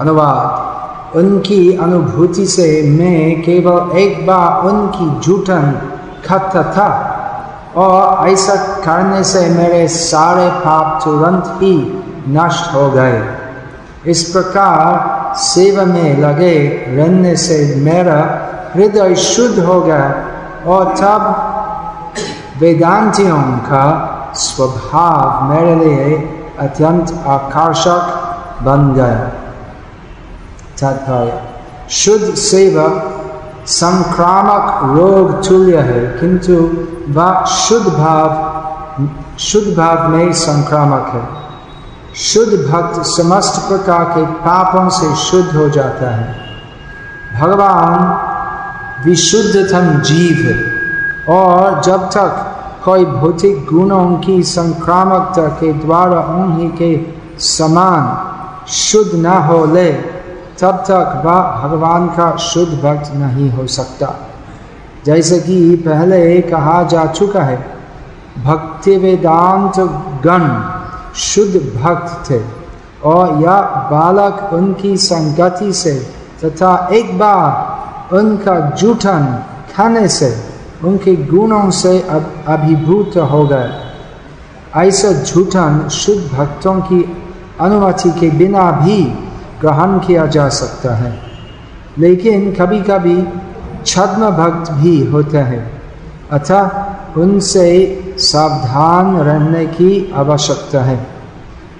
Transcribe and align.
अनुवाद 0.00 1.16
उनकी 1.16 1.76
अनुभूति 1.76 2.46
से 2.46 2.82
मैं 2.98 3.42
केवल 3.42 3.96
एक 3.98 4.26
बार 4.26 4.66
उनकी 4.66 5.20
जूठन 5.20 5.72
खत्ता 6.26 6.62
था। 6.62 7.16
और 7.76 8.28
ऐसा 8.28 8.54
करने 8.54 9.24
से 9.24 9.48
मेरे 9.48 9.88
सारे 9.88 10.48
पाप 10.50 11.00
तुरंत 11.04 11.44
ही 11.62 11.74
नष्ट 12.28 12.74
हो 12.74 12.90
गए। 12.90 13.22
इस 14.06 14.22
प्रकार 14.24 15.34
सेवा 15.36 15.84
में 15.84 16.18
लगे 16.18 16.56
रहने 16.88 17.36
से 17.36 17.74
मेरा 17.76 18.18
हृदय 18.74 19.14
शुद्ध 19.14 19.58
हो 19.58 19.80
गया 19.80 20.14
और 20.66 20.94
तब 20.96 21.22
वेदांतियों 22.60 23.42
का 23.42 23.86
स्वभाव 24.34 25.44
मेरे 25.44 25.74
लिए 25.74 26.16
अत्यंत 26.60 27.24
आकर्षक 27.26 28.02
बन 28.62 28.92
गया। 28.92 29.39
तात्पर्य 30.80 31.40
शुद्ध 31.94 32.34
सेवा 32.36 32.88
संक्रामक 33.68 34.96
रोग 34.96 35.32
तुल्य 35.46 35.78
है, 35.78 36.00
किंतु 36.20 36.54
वह 37.12 37.44
शुद्ध 37.46 37.86
भाव 37.88 38.48
शुद्ध 39.40 39.76
भाव 39.76 40.08
में 40.08 40.32
संक्रामक 40.32 41.10
है। 41.14 41.22
शुद्ध 42.22 42.52
भक्त 42.70 43.00
समस्त 43.06 43.60
प्रकार 43.68 44.04
के 44.04 44.24
पापों 44.40 44.88
से 44.90 45.14
शुद्ध 45.16 45.50
हो 45.56 45.68
जाता 45.68 46.10
है। 46.10 46.28
भगवान 47.40 49.04
विशुद्धतम 49.04 50.00
जीव 50.02 50.36
है, 50.46 50.58
और 51.28 51.80
जब 51.82 52.08
तक 52.10 52.46
कोई 52.84 53.04
भौतिक 53.04 53.64
गुणों 53.64 54.06
की 54.16 54.42
संक्रामकता 54.42 55.46
के 55.60 55.72
द्वारा 55.74 56.20
उन्हीं 56.34 56.70
के 56.72 56.92
समान 57.38 58.66
शुद्ध 58.68 59.10
न 59.16 59.26
हो 59.26 59.64
ले 59.66 59.90
तब 60.60 60.84
तक 60.88 61.22
वह 61.24 61.40
भगवान 61.62 62.06
का 62.08 62.36
शुद्ध 62.36 62.72
भक्त 62.82 63.12
नहीं 63.14 63.50
हो 63.50 63.66
सकता। 63.66 64.14
जैसे 65.06 65.38
कि 65.40 65.76
पहले 65.76 66.40
कहा 66.40 66.82
जा 66.82 67.04
चुका 67.06 67.42
है, 67.42 67.56
भक्ति 68.44 68.96
वेदांत 68.96 69.78
गण 70.26 70.48
शुद्ध 71.14 71.56
भक्त 71.82 72.30
थे, 72.30 72.40
और 73.04 73.42
यह 73.42 73.60
बालक 73.90 74.50
उनकी 74.52 74.96
संगति 74.96 75.72
से 75.72 75.94
तथा 76.44 76.88
एक 76.92 77.18
बार 77.18 78.14
उनका 78.14 78.58
जूठन 78.70 79.44
खाने 79.76 80.08
से 80.08 80.44
उनके 80.84 81.14
गुणों 81.16 81.70
से 81.70 82.00
अभिभूत 82.48 83.16
हो 83.30 83.46
गए। 83.46 83.70
ऐसा 84.76 85.12
झूठन 85.12 85.88
शुद्ध 85.88 86.38
भक्तों 86.38 86.74
की 86.80 87.00
अनुमति 87.60 88.10
के 88.10 88.30
बिना 88.30 88.70
भी 88.70 89.02
ग्रहण 89.60 89.98
किया 89.98 90.26
जा 90.26 90.48
सकता 90.48 90.94
है। 90.94 91.18
लेकिन 91.98 92.52
कभी 92.52 92.80
कभी 92.80 93.24
छद्म 93.86 94.30
भक्त 94.30 94.72
भी 94.72 95.06
होते 95.06 95.38
हैं। 95.38 95.82
अतः 96.32 96.70
उनसे 97.16 98.00
सावधान 98.18 99.16
रहने 99.16 99.66
की 99.66 100.12
आवश्यकता 100.16 100.82
है। 100.82 101.06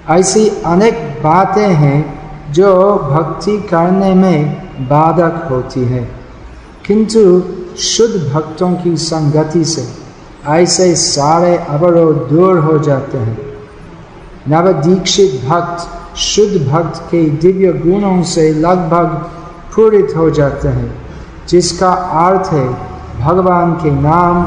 ऐसी 0.09 0.49
अनेक 0.65 1.19
बातें 1.23 1.67
हैं 1.67 2.21
जो 2.51 2.95
भक्ति 2.95 3.57
करने 3.57 4.13
में 4.13 4.55
बाधक 4.87 5.47
होती 5.51 5.85
है। 5.85 6.11
किंतु 6.85 7.43
शुद्ध 7.77 8.33
भक्तों 8.33 8.73
की 8.73 8.97
संगति 8.97 9.65
से 9.65 9.87
ऐसे 10.47 10.95
सारे 10.95 11.57
अवरोध 11.57 12.29
दूर 12.29 12.59
हो 12.59 12.79
जाते 12.79 13.17
हैं। 13.17 13.37
नवदीक्षित 14.49 15.49
भक्त 15.49 16.00
शुद्ध 16.15 16.67
भक्त 16.71 17.01
के 17.11 17.29
दिव्य 17.29 17.73
गुणों 17.73 18.23
से 18.23 18.53
लगभग 18.53 19.05
पूरित 19.75 20.13
हो 20.17 20.29
जाते 20.29 20.67
हैं, 20.67 21.01
जिसका 21.49 21.91
अर्थ 22.27 22.53
है 22.53 22.67
भगवान 23.19 23.73
के 23.73 23.91
नाम, 23.91 24.37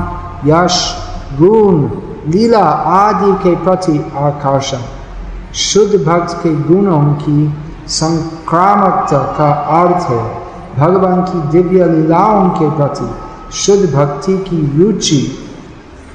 यश, 0.50 0.94
गुण, 1.38 1.90
लीला 2.30 2.64
आदि 2.64 3.32
के 3.32 3.56
प्रति 3.56 4.12
आकर्षण। 4.16 4.78
शुद्ध 5.54 6.04
भक्त 6.04 6.36
के 6.42 6.54
गुणों 6.54 7.02
की 7.14 7.54
संक्रामकता 7.88 9.18
का 9.18 9.50
अर्थ 9.52 10.10
है 10.10 10.44
भगवान 10.78 11.22
की 11.22 11.40
दिव्य 11.48 11.84
लीलाओं 11.84 12.48
के 12.50 12.70
प्रति 12.70 13.10
शुद्ध 13.56 13.94
भक्ति 13.94 14.36
की 14.38 14.78
रुचि 14.78 15.38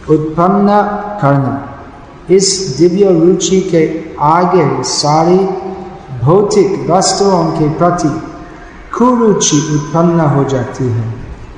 उत्पन्न 0.09 0.81
करना। 1.21 1.69
इस 2.31 2.75
दिव्य 2.78 3.12
रुचि 3.19 3.59
के 3.62 3.84
आगे 4.22 4.84
सारी 4.84 5.38
भौतिक 6.23 6.90
वस्तुओं 6.90 7.44
के 7.51 7.69
प्रति 7.69 8.09
कुरुचि 8.97 9.57
उत्पन्न 9.75 10.19
हो 10.19 10.44
जाती 10.44 10.85
है। 10.85 11.13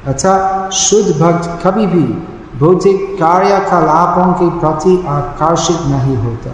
अतः 0.08 0.70
शुद्ध 0.70 1.22
भक्त 1.22 1.68
कभी 1.68 1.86
भी 1.86 2.04
भौतिक 2.60 3.16
कार्यकलापों 3.20 4.34
के 4.34 4.50
प्रति 4.60 5.04
आकर्षित 5.08 5.78
नहीं 5.88 6.18
होता। 6.18 6.52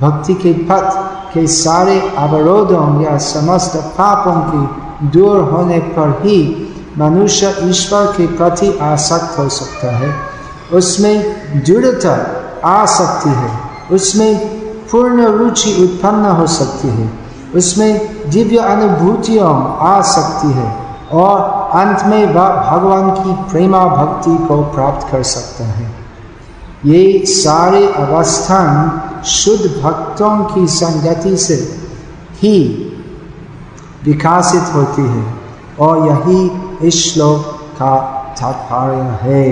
भक्ति 0.00 0.34
के 0.34 0.52
पथ 0.52 0.90
के 1.34 1.46
सारे 1.46 2.00
अवरोधों 2.18 3.02
या 3.02 3.16
समस्त 3.18 3.76
पापों 3.76 4.40
के 4.50 5.06
दूर 5.06 5.40
होने 5.40 5.78
पर 5.78 6.20
ही 6.24 6.38
मनुष्य 6.98 7.54
ईश्वर 7.62 8.06
के 8.06 8.26
प्रति 8.26 8.78
आसक्त 8.82 9.38
हो 9.38 9.48
सकता 9.48 9.96
है। 9.96 10.14
उसमें 10.72 11.16
दृढ़ता 11.64 12.16
आ 12.68 12.84
सकती 12.86 13.30
है। 13.30 13.50
उसमें 13.90 14.32
पूर्ण 14.90 15.26
रुचि 15.26 15.70
उत्पन्न 15.82 16.24
हो 16.26 16.46
सकती 16.46 16.88
है। 16.88 17.10
उसमें 17.54 17.90
दिव्य 18.30 18.56
अनुभूतियों 18.56 19.76
आ 19.78 20.00
सकती 20.02 20.52
है 20.52 20.72
और 21.12 21.40
अंत 21.74 22.02
में 22.06 22.34
भगवान 22.34 23.10
की 23.10 23.32
प्रेमा 23.50 23.86
भक्ति 23.86 24.36
को 24.46 24.62
प्राप्त 24.62 25.08
कर 25.12 25.22
सकते 25.22 25.64
हैं। 25.64 25.88
ये 26.86 27.24
सारे 27.26 27.92
अवस्थान 27.92 29.22
शुद्ध 29.24 29.82
भक्तों 29.82 30.44
की 30.44 30.66
संगति 30.66 31.36
से 31.36 31.54
ही 32.42 32.58
विकासित 34.04 34.74
होती 34.74 35.02
है 35.02 35.34
और 35.80 36.06
यही 36.08 36.40
इस 36.82 37.14
श्लोक 37.14 37.40
का 37.78 37.96
तात्पर्य 38.40 39.18
है। 39.22 39.42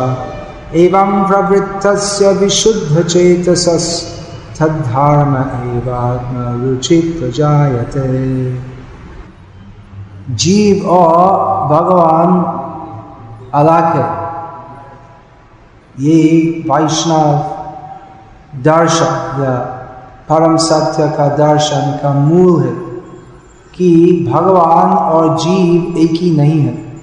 एवं 0.75 1.11
प्रवृत्तस्य 1.29 2.33
विशुद्धचेतसस्, 2.33 3.91
तद्धर्म 4.59 5.35
एवात्मरुचि 5.37 7.01
प्रजायते 7.01 8.09
जीव 10.31 10.89
और 10.89 11.31
भगवान 11.69 12.31
अलग 13.55 13.87
है 13.97 14.09
ये 16.01 16.21
वैष्णव 16.71 17.29
दर्शन 18.63 19.43
या 19.43 19.80
परम 20.31 20.57
सत्य 20.57 21.09
का 21.09 21.29
दर्शन 21.29 21.99
का 22.03 22.13
मूल 22.13 22.63
है 22.63 22.73
कि 23.75 24.29
भगवान 24.33 24.93
और 24.93 25.39
जीव 25.39 25.99
एक 25.99 26.11
ही 26.11 26.37
नहीं 26.37 26.61
है। 26.61 27.03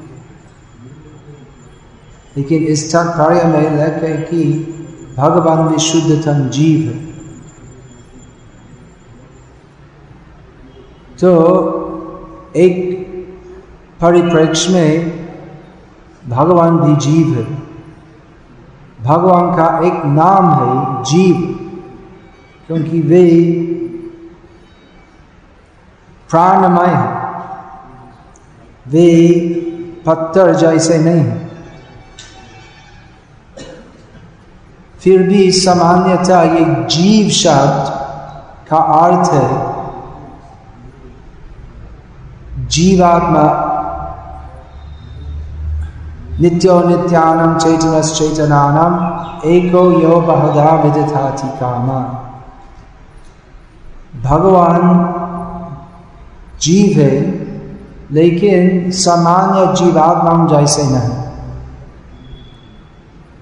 लेकिन 2.38 2.64
इस 2.64 2.94
तात्पर्य 2.94 3.44
में 3.44 3.72
लेकर 3.72 4.22
कि 4.22 4.44
भगवान 5.18 5.68
विशुद्धतम 5.68 6.50
जीव 6.50 6.90
है। 6.90 7.08
तो 11.18 11.34
एक 12.56 12.98
परिप्रेक्ष्य 14.02 14.74
में 14.74 15.12
भगवान 16.28 16.78
भी 16.78 16.96
जीव 16.96 17.28
है। 17.28 17.56
भगवान 19.04 19.56
का 19.56 19.88
एक 19.88 20.06
नाम 20.06 20.52
है 20.52 21.04
जीव। 21.04 21.64
क्योंकि 22.68 23.02
वे 23.02 23.24
प्राणमय 26.30 26.88
है। 26.88 27.28
वे 28.88 29.08
पत्थर 30.06 30.54
जैसे 30.56 30.98
नहीं 30.98 31.22
है। 31.22 31.48
फिर 35.00 35.24
भी 35.24 35.52
सामान्यतः 35.52 36.42
ये 36.42 36.66
जीव 36.86 37.30
शब्द 37.30 37.90
का 38.70 38.78
अर्थ 38.78 39.32
है, 39.34 39.50
जीवात्मा 42.68 43.46
नित्यो 46.42 46.80
नित्यानम 46.84 47.58
चैतनश्चैतनानम, 47.58 48.96
एको 49.46 49.92
यो 50.02 50.20
बहुधा 50.22 50.70
विदधाति 50.76 51.48
कामा। 51.60 52.24
भगवान 54.14 54.82
जीव 56.62 57.00
है, 57.00 57.12
लेकिन 58.12 58.92
सामान्य 58.92 59.76
जीवात्मा 59.76 60.48
जैसे 60.48 60.84
नहीं। 60.84 61.26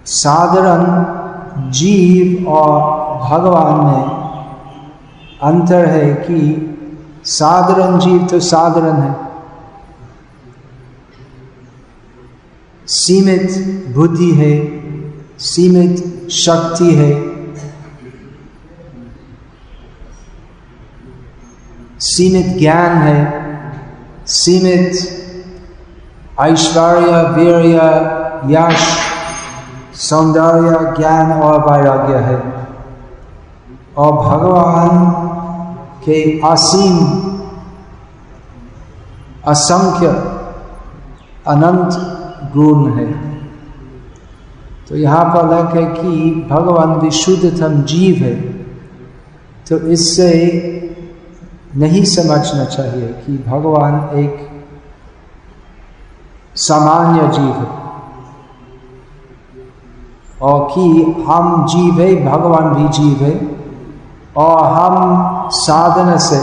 साधारण 0.06 0.84
जीव 1.72 2.48
और 2.48 2.80
भगवान 3.20 3.86
में 3.86 4.04
अंतर 5.42 5.86
है 5.86 6.14
कि 6.14 6.72
साधारण 7.26 8.00
जीव 8.00 8.26
तो 8.28 8.40
साधारण 8.40 9.02
है। 9.02 9.16
सीमित 12.88 13.48
बुद्धि 13.96 14.32
है, 14.32 14.54
सीमित 15.40 16.30
शक्ति 16.32 16.94
है 16.96 17.35
सीमित 22.00 22.58
ज्ञान 22.58 22.98
है 22.98 23.18
सीमित 24.28 24.92
ऐश्वर्य 26.42 27.22
वीर 27.36 27.66
यश 28.52 28.82
सौंदर्य 30.00 30.80
ज्ञान 30.98 31.32
और 31.42 31.60
वैराग्य 31.70 32.18
है 32.26 32.38
और 33.98 34.12
भगवान 34.14 35.06
के 36.06 36.22
असीम 36.46 36.98
असंख्य 39.48 40.08
अनंत 41.48 41.94
गुण 42.54 42.92
है 42.98 43.08
तो 44.90 44.96
यहाँ 44.96 45.26
पर 45.26 45.50
लग 45.50 45.76
है 45.78 45.86
कि 45.94 46.32
भगवान 46.50 46.92
विशुद्धतम 47.00 47.82
जीव 47.84 48.16
है। 48.24 48.34
तो 49.70 49.78
इससे 49.88 50.32
नहीं 51.78 52.04
समझना 52.04 52.66
चाहिए 52.66 53.08
कि 53.08 53.46
भगवान 53.48 54.10
एक 54.18 54.50
सामान्य 56.56 57.28
जीव 57.28 57.52
है 57.52 57.86
और 60.42 60.70
कि 60.76 61.16
हम 61.28 61.68
जीव 61.68 62.02
है, 62.02 62.26
भगवान 62.26 62.74
भी 62.74 62.90
जीव 62.90 63.18
है 63.24 63.56
और 64.38 64.66
हम 64.66 65.30
साधन 65.50 66.18
से 66.18 66.40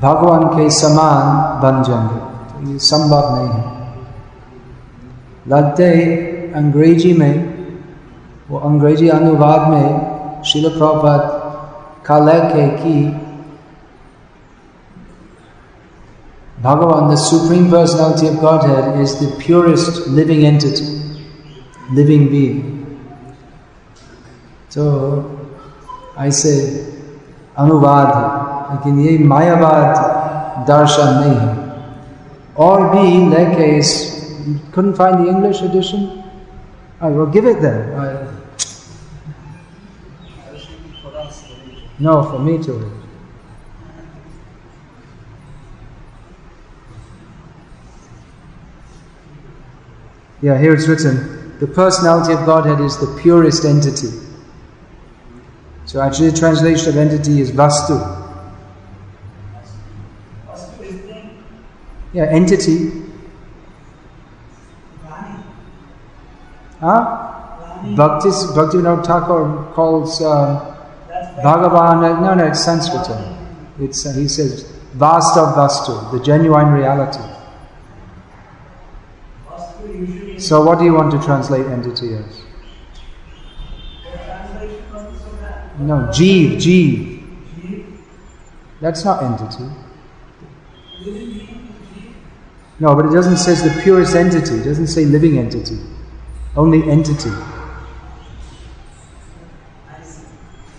भगवान 0.00 0.44
के 0.44 0.70
समान 0.70 1.60
बन 1.62 1.82
जाएँगे। 1.82 2.16
तो 2.16 2.72
ये 2.72 2.78
संभव 2.78 3.36
नहीं 3.36 3.48
है। 3.48 3.74
लगते 5.48 5.90
अंग्रेज़ी 6.56 7.12
में, 7.12 7.54
वो 8.50 8.58
अंग्रेज़ी 8.58 9.08
अनुवाद 9.08 9.68
में 9.68 10.14
शिल 10.42 10.78
का 12.06 12.18
लेख 12.18 12.42
है 12.42 12.68
कि 12.68 13.20
Bhagavan, 16.63 17.09
the 17.09 17.15
Supreme 17.15 17.69
Personality 17.69 18.27
of 18.27 18.41
Godhead, 18.41 18.99
is 18.99 19.19
the 19.19 19.33
purest 19.39 20.07
living 20.07 20.45
entity, 20.45 20.85
living 21.91 22.29
being. 22.29 22.75
तो 24.73 24.85
ऐसे 26.19 26.51
अनुवाद 27.57 28.07
है 28.15 28.49
लेकिन 28.71 28.99
ये 29.05 29.17
मायावाद 29.27 30.65
दर्शन 30.67 31.15
नहीं 31.21 31.35
है 31.39 31.53
और 32.65 32.83
भी 32.89 33.05
लेके 33.29 33.77
इस 33.77 33.93
couldn't 34.71 34.95
find 34.95 35.25
the 35.25 35.29
English 35.29 35.61
edition? 35.61 36.23
I 37.01 37.07
will 37.07 37.25
give 37.25 37.45
it 37.45 37.61
then. 37.61 37.93
I... 37.99 38.27
No, 41.99 42.23
for 42.23 42.39
me 42.39 42.57
to 42.63 42.73
Yeah, 50.44 50.58
here 50.58 50.74
it's 50.74 50.86
written 50.86 51.58
the 51.58 51.66
personality 51.66 52.34
of 52.34 52.44
Godhead 52.44 52.78
is 52.82 52.98
the 52.98 53.06
purest 53.22 53.64
entity. 53.64 54.08
So, 55.86 56.02
actually, 56.02 56.28
the 56.30 56.36
translation 56.36 56.90
of 56.90 56.96
entity 56.98 57.40
is 57.40 57.50
Vastu. 57.50 57.96
Yeah, 62.12 62.24
entity. 62.24 62.90
Huh? 66.78 67.30
Bhakti, 67.96 68.28
Bhaktivinoda 68.28 69.02
Thakur 69.06 69.72
calls 69.72 70.20
uh, 70.20 70.76
Bhagavan, 71.42 72.20
no, 72.20 72.34
no, 72.34 72.44
it's 72.44 72.62
Sanskrit. 72.62 73.08
It's, 73.80 74.04
uh, 74.04 74.12
he 74.12 74.28
says, 74.28 74.64
Vasta 74.92 75.40
Vastu, 75.56 76.12
the 76.12 76.22
genuine 76.22 76.72
reality. 76.72 77.33
So, 80.44 80.62
what 80.62 80.78
do 80.78 80.84
you 80.84 80.92
want 80.92 81.10
to 81.12 81.18
translate 81.22 81.64
entity 81.68 82.16
as? 82.16 82.42
No, 85.78 86.06
Jeev, 86.12 86.56
Jeev. 86.56 87.22
That's 88.82 89.06
not 89.06 89.22
entity. 89.22 89.64
No, 92.78 92.94
but 92.94 93.06
it 93.06 93.12
doesn't 93.12 93.38
say 93.38 93.54
the 93.54 93.80
purest 93.82 94.14
entity. 94.14 94.56
It 94.56 94.64
doesn't 94.64 94.88
say 94.88 95.06
living 95.06 95.38
entity. 95.38 95.78
Only 96.54 96.90
entity. 96.90 97.30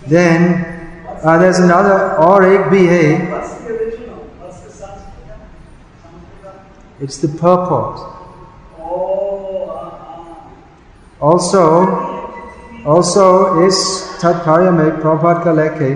Then 0.06 1.02
uh, 1.24 1.38
there's 1.38 1.58
another 1.58 2.16
or 2.18 2.44
ek 2.44 2.70
bhi. 2.70 3.30
What's 3.32 3.54
the 3.54 3.70
original? 3.74 4.14
What's 4.38 4.60
the 4.60 4.70
Sanskrit? 4.70 5.10
It's 7.00 7.18
the 7.18 7.28
purport. 7.28 8.15
Also, 11.20 11.62
also 12.84 13.62
is 13.62 13.76
Tatparya 14.20 14.72
में 14.72 15.00
प्रभात 15.00 15.44
का 15.44 15.52
लेख 15.52 15.80
है 15.80 15.92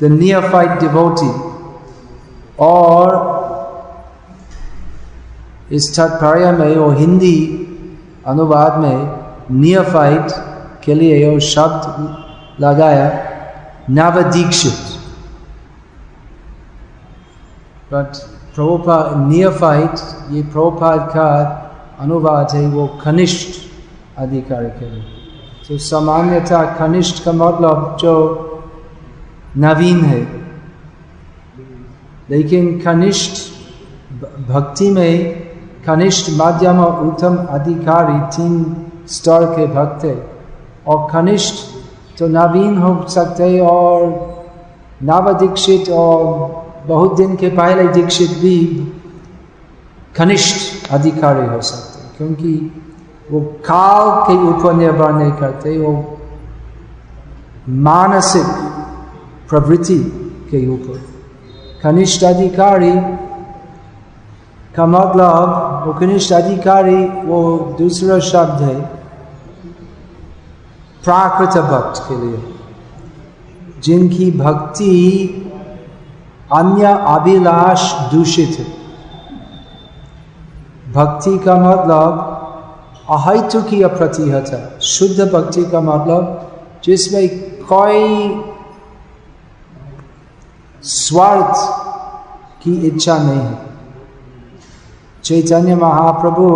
the 0.00 0.08
neophyte 0.10 0.80
devotee. 0.80 1.34
और 2.58 3.14
इस 5.72 5.88
तात्पर्य 5.96 6.50
में 6.52 6.76
वो 6.76 6.90
हिंदी 6.90 7.38
अनुवाद 8.26 8.78
में 8.80 9.58
नियफाइट 9.60 10.30
के 10.84 10.94
लिए 10.94 11.28
वो 11.30 11.38
शब्द 11.48 12.62
लगाया 12.62 13.08
नवदीक्षित 13.90 14.94
बट 17.92 18.16
प्रभुपाद 18.54 19.16
नियफाइट 19.28 20.32
ये 20.34 20.42
प्रभुपाद 20.42 21.08
का 21.14 21.28
अनुवाद 22.00 22.54
है 22.54 22.66
वो 22.68 22.86
कनिष्ठ 23.04 23.60
अधिकारी 24.18 24.68
के 24.70 24.90
लिए 24.90 25.04
तो 25.68 25.78
सामान्यतः 25.78 26.62
कनिष्ठ 26.76 27.24
का 27.24 27.32
मतलब 27.32 27.96
जो 28.00 28.14
नवीन 29.56 30.00
है। 30.04 30.20
लेकिन 32.30 32.78
कनिष्ठ 32.80 33.34
भक्ति 34.48 34.90
में 34.90 35.12
कनिष्ठ 35.86 36.30
माध्यम 36.36 36.80
और 36.80 37.06
उत्तम 37.06 37.36
अधिकारी 37.36 38.18
तीन 38.36 38.54
स्तर 39.08 39.44
के 39.46 39.66
भक्त 39.66 40.04
है। 40.04 40.16
और 40.86 41.08
कनिष्ठ 41.12 42.18
तो 42.18 42.26
नवीन 42.28 42.76
हो 42.78 43.08
सकते 43.08 43.58
और 43.60 44.04
नव 45.02 45.32
दीक्षित 45.38 45.88
और 45.90 46.24
बहुत 46.86 47.16
दिन 47.16 47.36
के 47.36 47.48
पहले 47.50 47.86
दीक्षित 47.92 48.30
भी 48.38 48.58
कनिष्ठ 50.16 50.90
अधिकारी 50.92 51.46
हो 51.46 51.60
सकते 51.60 52.16
क्योंकि 52.16 52.52
वो 53.32 53.40
काल 53.66 54.10
के 54.26 54.34
ऊपर 54.48 54.74
निर्भर 54.74 55.12
नहीं 55.12 55.32
करते 55.32 55.78
वो 55.78 55.92
मानसिक 57.68 58.46
प्रवृत्ति 59.48 59.98
के 60.50 60.66
ऊपर। 60.68 61.00
कनिष्ठ 61.82 62.24
अधिकारी 62.24 62.92
का 64.74 64.86
मतलब 64.86 65.82
वो 65.86 65.92
कनिष्ठ 65.92 66.32
अधिकारी 66.32 67.04
वो 67.24 67.38
दूसरा 67.78 68.18
शब्द 68.20 68.62
है, 68.62 68.80
प्राकृत 71.04 71.58
भक्त 71.64 72.02
के 72.08 72.16
लिए, 72.16 72.42
जिनकी 73.82 74.30
भक्ति 74.30 74.94
अन्य 76.52 76.86
अभिलाष 77.08 77.92
दूषित 78.12 78.58
है। 78.58 78.66
भक्ति 80.92 81.38
का 81.38 81.54
मतलब 81.56 82.35
अहितु 83.08 83.62
की 83.62 83.82
अप्रतिहत 83.82 84.78
शुद्ध 84.82 85.32
भक्ति 85.32 85.64
का 85.64 85.80
मतलब 85.80 86.24
जिसमें 86.84 87.28
कोई 87.62 88.02
स्वार्थ 90.82 91.54
की 92.62 92.74
इच्छा 92.86 93.16
नहीं 93.18 93.40
है। 93.40 93.58
चैतन्य 95.24 95.74
महाप्रभु 95.74 96.48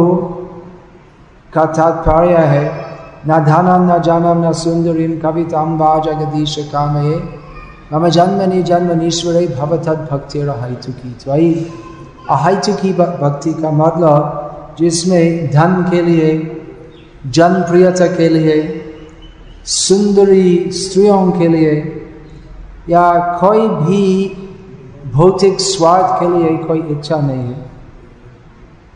का 1.54 1.64
तात्पर्य 1.66 2.36
है, 2.36 2.64
न 3.28 3.38
धनम 3.44 3.90
न 3.92 3.98
जनम, 4.02 4.44
न 4.46 4.52
सुंदरीम 4.52 5.18
कविताम 5.20 5.78
वा 5.78 5.98
जगदीश 5.98 6.56
कामये 6.72 7.16
मम 7.92 8.08
जन्मनि 8.08 8.62
जन्मनीश्वरे 8.62 9.46
भवतद 9.48 10.08
भक्ति 10.12 10.38
हेतु 10.38 10.92
की 10.92 11.16
तो 11.24 11.30
आई 11.32 11.52
अहितुकी 12.30 12.92
भक्ति 12.92 13.52
का 13.52 13.70
मतलब 13.70 14.49
जिसमें 14.80 15.50
धन 15.50 15.86
के 15.90 16.02
लिए, 16.02 16.56
जनप्रियता 17.26 18.06
के 18.06 18.28
लिए, 18.28 18.84
सुंदरी 19.64 20.70
स्त्रियों 20.72 21.30
के 21.30 21.48
लिए, 21.48 21.72
या 22.88 23.18
कोई 23.40 23.68
भी 23.68 24.36
भौतिक 25.12 25.60
स्वार्थ 25.60 26.20
के 26.20 26.38
लिए 26.38 26.56
कोई 26.56 26.80
इच्छा 26.80 27.16
नहीं 27.16 27.38
है, 27.38 27.70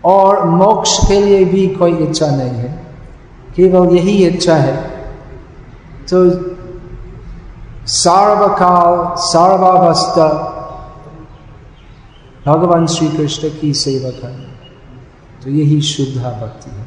और 0.05 0.45
मोक्ष 0.45 1.09
के 1.09 1.21
लिए 1.21 1.45
भी 1.45 1.67
कोई 1.69 1.93
इच्छा 1.93 2.27
नहीं 2.27 2.51
है, 2.51 2.87
केवल 3.57 3.97
यही 3.97 4.27
इच्छा 4.27 4.55
है। 4.55 4.77
तो 6.13 6.31
सार्वकाल, 7.87 9.17
सार्वावस्था, 9.17 10.51
भगवान 12.47 12.87
श्री 12.87 13.09
कृष्ण 13.09 13.49
की 13.61 13.75
सेवा 13.75 14.11
करना। 14.11 14.54
तो 15.45 15.51
यही 15.51 15.81
शुद्धा 15.81 16.31
भक्ति 16.31 16.71
है। 16.71 16.85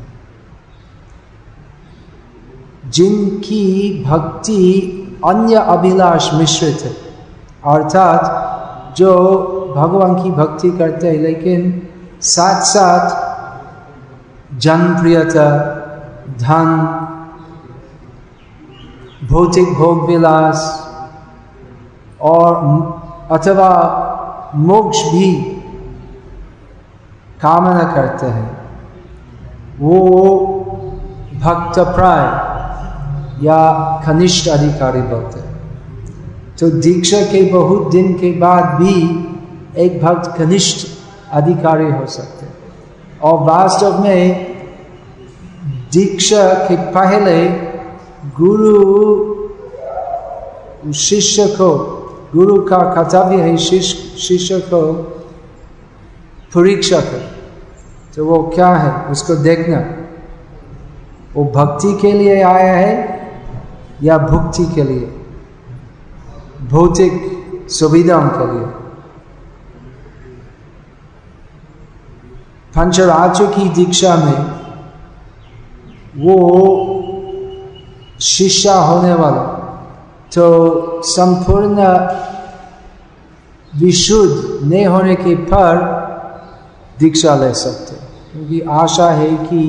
जिनकी 2.90 4.04
भक्ति 4.04 4.62
अन्य 5.26 5.56
अभिलाष 5.56 6.34
मिश्रित 6.34 6.82
है, 6.82 6.92
अर्थात 7.66 8.96
जो 8.98 9.14
भगवान 9.76 10.24
की 10.24 10.32
भक्ति 10.32 10.70
करते 10.70 11.08
हैं, 11.08 11.18
लेकिन 11.18 11.88
साथ 12.22 12.62
साथ 12.62 13.26
जनप्रियता, 14.54 15.50
धन, 16.38 16.70
भौतिक 19.28 19.74
भोग 19.74 20.08
विलास 20.08 20.90
और 22.22 22.56
अथवा 23.32 23.70
मोक्ष 24.56 24.98
भी 25.04 25.57
कामना 27.42 27.84
करते 27.96 28.26
हैं। 28.26 28.58
वो 29.80 30.00
भक्त 31.44 31.80
प्राय 31.80 32.24
या 33.46 33.60
कनिष्ठ 34.08 34.50
अधिकारी 34.50 35.02
बोलते 35.02 35.40
हैं। 35.40 35.58
तो 36.60 36.70
दीक्षा 36.70 37.22
के 37.22 37.42
बहुत 37.54 37.92
दिन 37.92 38.14
के 38.14 38.32
बाद 38.32 38.64
भी 38.64 38.96
एक 39.78 40.04
भक्त 40.04 40.38
कनिष्ठ 40.38 40.88
अधिकारी 41.32 41.92
हो 41.92 42.06
सकते 42.06 42.46
हैं। 42.46 42.54
और 43.24 43.40
वास्तव 43.40 44.04
में 44.04 44.48
दीक्षा 45.94 46.54
के 46.54 46.76
पहले 46.76 47.50
गुरु 48.38 49.38
शिष्य 50.94 51.48
को, 51.48 51.70
गुरु 52.36 52.62
का 52.62 52.78
कर्तव्य 52.78 53.36
है 53.36 53.58
शिष्य 53.58 54.20
शिष्य 54.20 54.60
को 54.60 55.14
परीक्षा 56.56 57.00
कर। 57.00 57.38
तो 58.16 58.26
वो 58.26 58.52
क्या 58.56 58.68
है? 58.68 59.12
उसको 59.12 59.36
देखना। 59.36 59.78
वो 61.34 61.46
भक्ति 61.46 61.98
के 62.02 62.12
लिए 62.12 62.42
आया 62.42 62.74
है 62.74 63.18
या 64.04 64.18
भुक्ति 64.18 64.66
के 64.66 64.84
लिए? 64.84 65.26
भौतिक 66.70 67.44
सुविधाओं 67.70 68.30
के 68.30 68.54
लिए। 68.54 68.68
पंचराज्य 72.76 73.48
की 73.48 73.70
दीक्षा 73.70 74.16
में 74.16 74.58
वो 76.26 76.48
शिष्य 78.22 78.70
होने 78.70 79.14
वाला। 79.14 79.54
तो 80.36 81.02
संपूर्ण 81.04 81.76
विशुद्ध 83.80 84.68
नहीं 84.72 84.86
होने 84.86 85.16
के 85.16 85.36
पर 85.36 85.97
दीक्षा 87.00 87.36
ले 87.36 87.54
सकते 87.54 87.96
क्योंकि 88.32 88.60
आशा 88.62 89.10
है 89.10 89.30
कि 89.30 89.62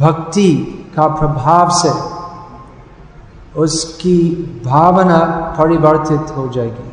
भक्ति 0.00 0.54
का 0.96 1.08
प्रभाव 1.08 1.68
से 1.70 1.90
उसकी 3.60 4.18
भावना 4.66 5.18
परिवर्तित 5.58 6.36
हो 6.36 6.48
जाएगी। 6.48 6.88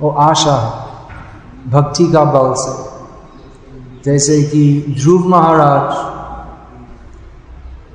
वो 0.00 0.10
आशा 0.10 0.56
है, 0.56 1.70
भक्ति 1.70 2.06
का 2.12 2.24
बल 2.24 2.54
से। 2.56 2.94
जैसे 4.04 4.42
कि 4.42 4.94
ध्रुव 5.00 5.28
महाराज 5.28 5.92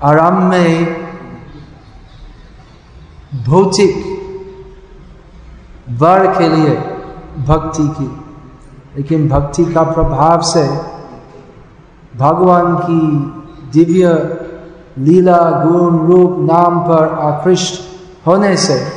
आराम 0.04 0.44
में 0.44 0.96
भौतिक 3.46 3.96
वर 5.90 6.28
के 6.40 6.48
लिए 6.50 6.76
भक्ति 7.38 7.88
की 7.88 8.29
लेकिन 8.98 9.30
भक्ति 9.30 9.66
का 9.66 9.84
प्रभाव 9.84 10.42
से 10.42 10.68
भगवान 12.18 12.76
की 12.76 13.02
दिव्य 13.72 14.08
लीला, 14.98 15.66
गुण, 15.66 16.08
रूप, 16.08 16.36
नाम 16.40 16.80
पर 16.80 17.20
आकृष्ट 17.20 17.82
होने 18.28 18.58
से 18.58 18.92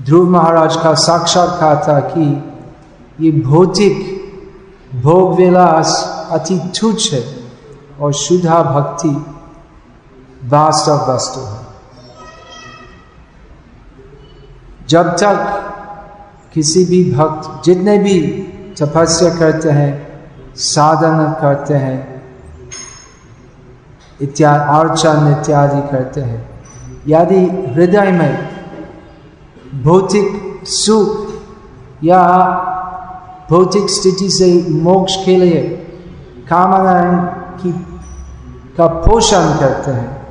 ध्रुव 0.00 0.30
महाराज 0.30 0.76
का 0.76 0.94
साक्षात्कार 0.94 1.84
था 1.88 2.00
कि 2.00 2.26
ये 3.20 3.30
भौतिक 3.42 4.20
भोग 5.02 5.34
विलास 5.34 5.92
अति 6.30 6.58
तुच्छ 6.80 7.12
है 7.12 7.24
और 8.00 8.12
शुद्धा 8.12 8.62
भक्ति 8.62 9.26
वास्तव 10.44 11.12
वस्तु 11.12 11.40
है। 11.40 11.60
जब 14.88 15.08
तक 15.08 15.66
किसी 16.54 16.84
भी 16.84 17.12
भक्त 17.12 17.64
जितने 17.64 17.98
भी 17.98 18.20
तपस्या 18.80 19.34
करते 19.34 19.70
हैं, 19.70 19.92
साधन 20.56 21.36
करते 21.40 21.74
हैं 21.74 21.98
इत्यादि 24.20 24.78
अर्चन 24.78 25.36
इत्यादि 25.40 25.80
करते 25.92 26.20
हैं, 26.20 26.50
यदि 27.08 27.40
हृदय 27.74 28.10
में 28.10 28.48
भौतिक 29.84 30.66
सुख 30.66 31.28
या 32.04 32.22
भौतिक 33.50 33.90
स्थिति 33.90 34.30
से 34.30 34.52
मोक्ष 34.70 35.24
के 35.24 35.36
लिए 35.36 35.60
कामनाएँ 36.50 37.16
की, 37.58 37.72
का 38.76 38.86
पोषण 38.86 39.58
करते 39.58 39.90
हैं, 39.90 40.26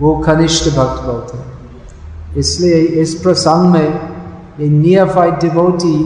वो 0.00 0.16
कनिष्ठ 0.18 0.64
भक्त 0.68 1.02
बोलते 1.02 1.38
हैं। 1.38 2.36
इसलिए 2.36 2.80
इस 3.02 3.14
प्रसंग 3.14 3.72
में 3.72 4.09
ये 4.58 4.68
नियफाइड 4.68 5.38
डिवोटी 5.40 5.96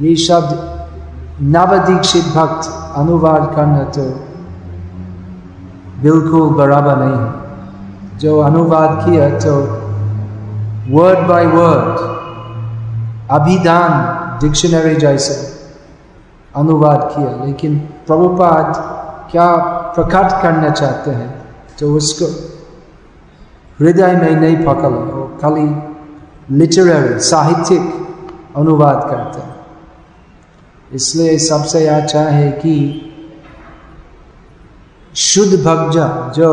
ये 0.00 0.14
शब्द 0.16 1.42
नवदीक्षित 1.54 2.24
भक्त 2.34 2.68
अनुवाद 2.96 3.54
करना 3.54 3.82
तो 3.96 4.04
बिल्कुल 6.02 6.48
बराबर 6.56 6.96
नहीं 6.98 8.18
जो 8.20 8.38
अनुवाद 8.40 9.04
किया 9.04 9.28
तो 9.38 9.54
वर्ड 10.90 11.26
बाय 11.28 11.46
वर्ड 11.46 12.02
अभिधान 13.32 13.92
डिक्शनरी 14.40 14.94
जैसे 14.96 15.34
अनुवाद 16.54 17.08
किया 17.14 17.44
लेकिन 17.44 17.78
प्रभुपाद 18.06 18.74
क्या 19.30 19.48
प्रकट 19.94 20.42
करना 20.42 20.70
चाहते 20.70 21.10
हैं 21.10 21.30
तो 21.78 21.94
उसको 21.96 22.26
हृदय 23.78 24.12
में 24.16 24.34
नहीं 24.34 24.56
पकड़ 24.66 24.92
खाली 25.40 25.66
लिटरेरी 26.52 27.18
साहित्यिक 27.20 28.56
अनुवाद 28.56 29.02
करते 29.10 29.40
हैं 29.40 29.52
इसलिए 30.94 31.38
सबसे 31.38 31.86
अच्छा 31.88 32.22
है 32.22 32.50
कि 32.52 32.74
शुद्ध 35.14 35.62
भक्त 35.64 35.96
जो 36.36 36.50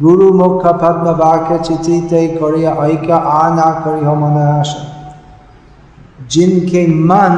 गुरु 0.00 0.32
मुख 0.32 0.66
पद्म 0.82 1.14
वाक्य 1.18 1.58
चितिते 1.64 2.26
करिया 2.36 2.74
ऐक्य 2.84 3.12
आ 3.12 3.48
ना 3.54 3.70
करी 3.84 4.04
हो 4.04 4.14
मन 4.14 4.62
जिनके 6.30 6.86
मन 7.04 7.36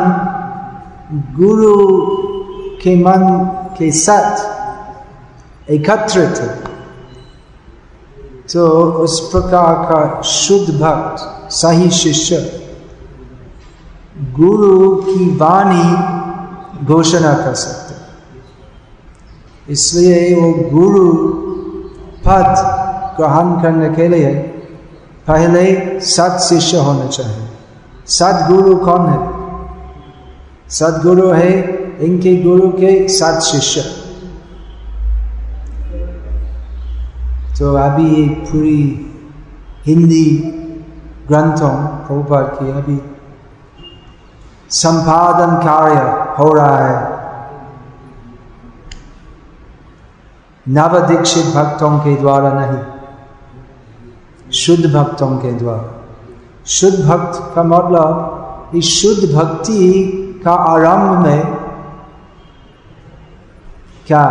गुरु 1.37 1.77
के 2.83 2.97
मन 2.97 3.23
के 3.79 3.91
साथ 3.93 5.71
एकत्रित 5.71 6.41
है 6.41 6.70
तो 8.53 8.69
उस 8.83 9.21
प्रकार 9.31 9.75
का 9.85 10.23
शुद्ध 10.23 10.75
भक्त, 10.81 11.53
सही 11.53 11.91
शिष्य, 11.91 12.37
गुरु 14.37 14.97
की 14.97 15.37
वाणी 15.37 16.87
घोषणा 16.87 17.33
कर 17.35 17.55
सकते 17.55 17.95
इसलिए 19.73 20.35
वो 20.35 20.53
गुरु 20.71 21.07
पद 22.25 22.55
ग्रहण 23.17 23.63
करने 23.63 23.89
के 23.95 24.09
लिए 24.09 24.35
पहले 25.29 25.65
सत 26.01 26.39
शिष्य 26.49 26.77
होने 26.77 27.09
चाहिए। 27.09 27.49
सदगुरु 28.07 28.77
कौन 28.77 29.07
है? 29.07 29.19
सदगुरु 30.71 31.29
है 31.29 31.53
इनके 32.01 32.37
गुरु 32.37 32.69
के 32.69 33.09
सत 33.09 33.41
शिष्य। 33.41 33.85
तो 37.61 37.75
अभी 37.77 38.05
ये 38.11 38.27
पूरी 38.43 38.77
हिंदी 39.87 40.25
ग्रंथों 41.29 41.73
प्रभुपाद 42.07 42.47
की 42.59 42.71
अभी 42.73 42.99
संपादन 44.75 45.53
कार्य 45.67 45.99
हो 46.39 46.47
रहा 46.55 46.77
है 46.79 46.95
नव 50.67 50.99
दीक्षित 51.07 51.47
भक्तों 51.55 51.91
के 51.99 52.15
द्वारा 52.17 52.53
नहीं 52.55 54.53
शुद्ध 54.57 54.85
भक्तों 54.87 55.31
के 55.39 55.53
द्वारा 55.53 56.65
शुद्ध 56.69 56.99
भक्त 57.05 57.41
का 57.55 57.63
मतलब 57.67 58.77
इस 58.77 58.89
शुद्ध 58.93 59.33
भक्ति 59.35 59.83
का 60.45 60.55
आरंभ 60.67 61.27
में 61.27 61.41
क्या 64.07 64.25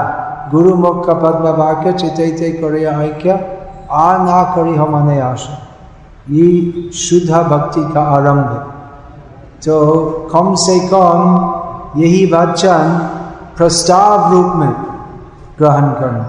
गुरु 0.52 0.76
मुख 0.76 1.06
का 1.08 1.14
पद्म 1.24 1.50
वाक्य 1.58 1.92
चिते 1.94 2.52
करे 2.52 2.84
ऐक्य 2.86 3.40
आ 3.92 4.08
ना 4.24 4.42
करी 4.56 4.76
हमारे 4.76 5.20
आशा 5.22 5.58
ये 6.32 6.50
शुद्ध 6.96 7.30
भक्ति 7.30 7.82
का 7.94 8.02
आरंभ 8.16 8.52
तो 9.66 9.78
कम 10.34 10.54
से 10.66 10.80
कम 10.90 12.02
यही 12.02 12.26
वचन 12.34 12.98
प्रस्ताव 13.58 14.32
रूप 14.34 14.56
में 14.56 14.72
ग्रहण 15.60 15.90
करना 16.02 16.26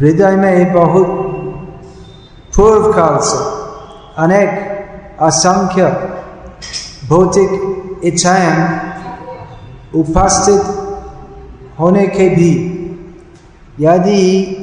हृदय 0.00 0.36
में 0.36 0.72
बहुत 0.72 1.06
पूर्व 2.56 2.92
काल 2.92 3.18
से 3.24 3.38
अनेक 4.22 5.22
असंख्य 5.22 5.86
भौतिक 7.08 8.00
इच्छाएँ 8.04 8.52
उपस्थित 9.94 10.79
होने 11.80 12.06
के 12.06 12.28
भी। 12.28 12.76
यदि 13.80 14.56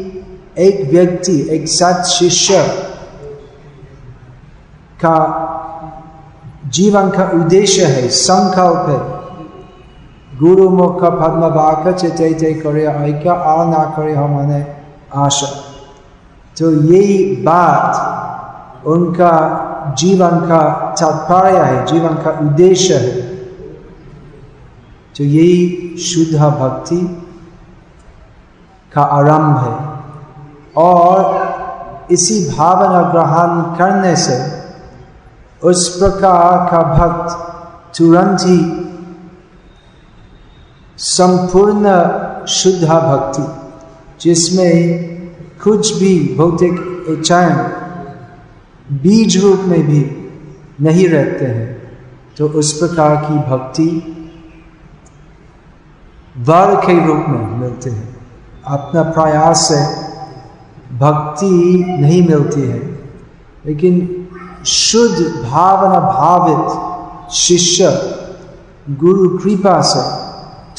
एक 0.57 0.91
व्यक्ति, 0.91 1.47
एक 1.51 1.67
सत 1.67 2.03
शिष्य 2.03 2.61
का 5.05 5.43
जीवन 6.65 7.09
का 7.09 7.31
उद्देश्य 7.33 7.85
है, 7.85 8.07
संकल्प 8.07 8.89
है, 8.89 9.17
गुरु 10.39 10.69
मुख 10.69 11.03
पद्म 11.03 11.45
वाक 11.45 11.95
चिते 11.95 12.53
करे 12.53 12.85
ऐक्य 12.85 13.29
आ 13.29 13.65
ना 13.65 13.93
करे 13.97 14.13
हमने 14.13 14.67
आशा। 15.15 15.47
तो 16.57 16.71
यही 16.71 17.35
बात 17.35 18.87
उनका 18.87 19.33
जीवन 19.97 20.29
का 20.29 20.95
तात्पर्य 21.01 21.57
है, 21.57 21.85
जीवन 21.85 22.09
का 22.09 22.39
उद्देश्य 22.41 22.93
है। 22.93 23.26
तो 25.17 25.23
यही 25.23 25.97
शुद्ध 25.99 26.37
भक्ति 26.37 26.97
का 28.91 29.01
आरंभ 29.01 29.57
है। 29.57 29.75
और 30.77 32.07
इसी 32.11 32.39
भावना 32.49 33.01
ग्रहण 33.11 33.61
करने 33.77 34.15
से 34.15 34.35
उस 35.61 35.87
प्रकार 35.99 36.57
का 36.71 36.81
भक्त 36.93 37.29
तुरंत 37.97 38.41
ही 38.41 38.59
संपूर्ण 40.97 41.95
शुद्ध 42.49 42.83
भक्ति, 42.83 43.43
जिसमें 44.21 44.75
कुछ 45.63 45.93
भी 45.93 46.13
भौतिक 46.37 46.75
इच्छाएँ 47.09 47.55
बीज 49.01 49.37
रूप 49.43 49.59
में 49.67 49.81
भी 49.87 50.01
नहीं 50.81 51.07
रहते 51.09 51.45
हैं 51.45 51.65
तो 52.37 52.47
उस 52.59 52.71
प्रकार 52.73 53.15
की 53.15 53.37
भक्ति 53.49 53.89
वर 56.39 56.75
के 56.75 57.07
रूप 57.07 57.25
में 57.27 57.57
मिलते 57.57 57.89
हैं। 57.89 58.17
अपना 58.65 59.03
प्रयास 59.03 59.57
से 59.59 60.07
भक्ति 60.97 61.85
नहीं 61.99 62.27
मिलती 62.27 62.61
है। 62.61 62.77
लेकिन 63.65 64.27
शुद्ध 64.65 65.43
भावना 65.49 65.99
भावित 65.99 66.77
शिष्य 67.31 67.85
गुरु 68.89 69.37
कृपा 69.37 69.81
से 69.81 70.27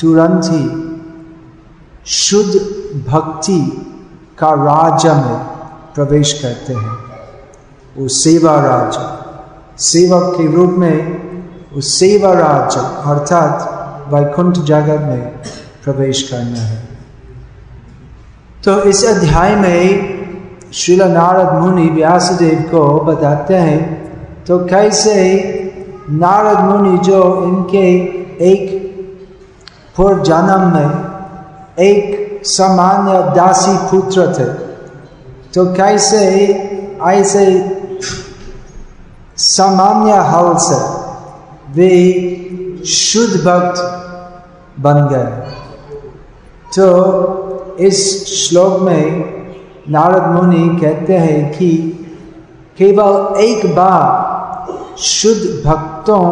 तुरंत 0.01 0.43
ही 0.45 0.89
शुद्ध 2.07 2.55
भक्ति 3.09 3.85
का 4.39 4.51
राज्य 4.51 5.15
में 5.15 5.39
प्रवेश 5.95 6.33
करते 6.43 6.73
हैं। 6.73 6.99
वो 7.99 8.09
सेवा 8.09 8.61
राज्य, 8.61 8.99
सेवक 9.79 10.35
के 10.37 10.57
रूप 10.57 10.71
में 10.71 11.29
वो 11.75 11.81
सेवा 11.81 12.33
राज्य, 12.33 12.81
अर्थात 12.81 13.75
वैकुंठ 14.13 14.59
जगत 14.67 15.01
में 15.03 15.23
प्रवेश 15.85 16.23
करना 16.31 16.61
है। 16.63 16.79
तो 18.65 18.81
इस 18.85 19.05
अध्याय 19.05 19.55
में 19.57 19.83
श्रील 20.75 21.03
नारद 21.13 21.53
मुनि 21.55 21.89
व्यासदेव 21.91 22.61
को 22.71 22.85
बताते 23.05 23.55
हैं 23.57 23.81
तो 24.45 24.59
कैसे 24.67 25.15
नारद 26.11 26.59
मुनि 26.65 26.99
जो 27.05 27.23
इनके 27.45 27.87
एक 28.45 28.77
जन्म 30.01 30.61
में 30.75 30.91
एक 31.79 32.43
सामान्य 32.47 33.13
दासी 33.35 33.77
पुत्र 33.91 34.27
थे 34.35 34.45
तो 35.55 35.65
कैसे 35.75 36.21
ऐसे 37.05 37.47
सामान्य 39.39 40.13
हल 40.29 40.55
से 40.59 40.79
वे 41.73 41.91
शुद्ध 42.85 43.45
भक्त 43.45 43.81
बन 44.81 45.07
गए। 45.07 45.53
तो 46.77 47.77
इस 47.81 47.99
श्लोक 48.27 48.81
में 48.81 49.05
नारद 49.91 50.27
मुनि 50.27 50.81
कहते 50.81 51.17
हैं 51.17 51.59
कि 51.59 51.69
केवल 52.79 53.41
एक 53.41 53.75
बार 53.75 54.99
शुद्ध 54.99 55.63
भक्तों 55.67 56.25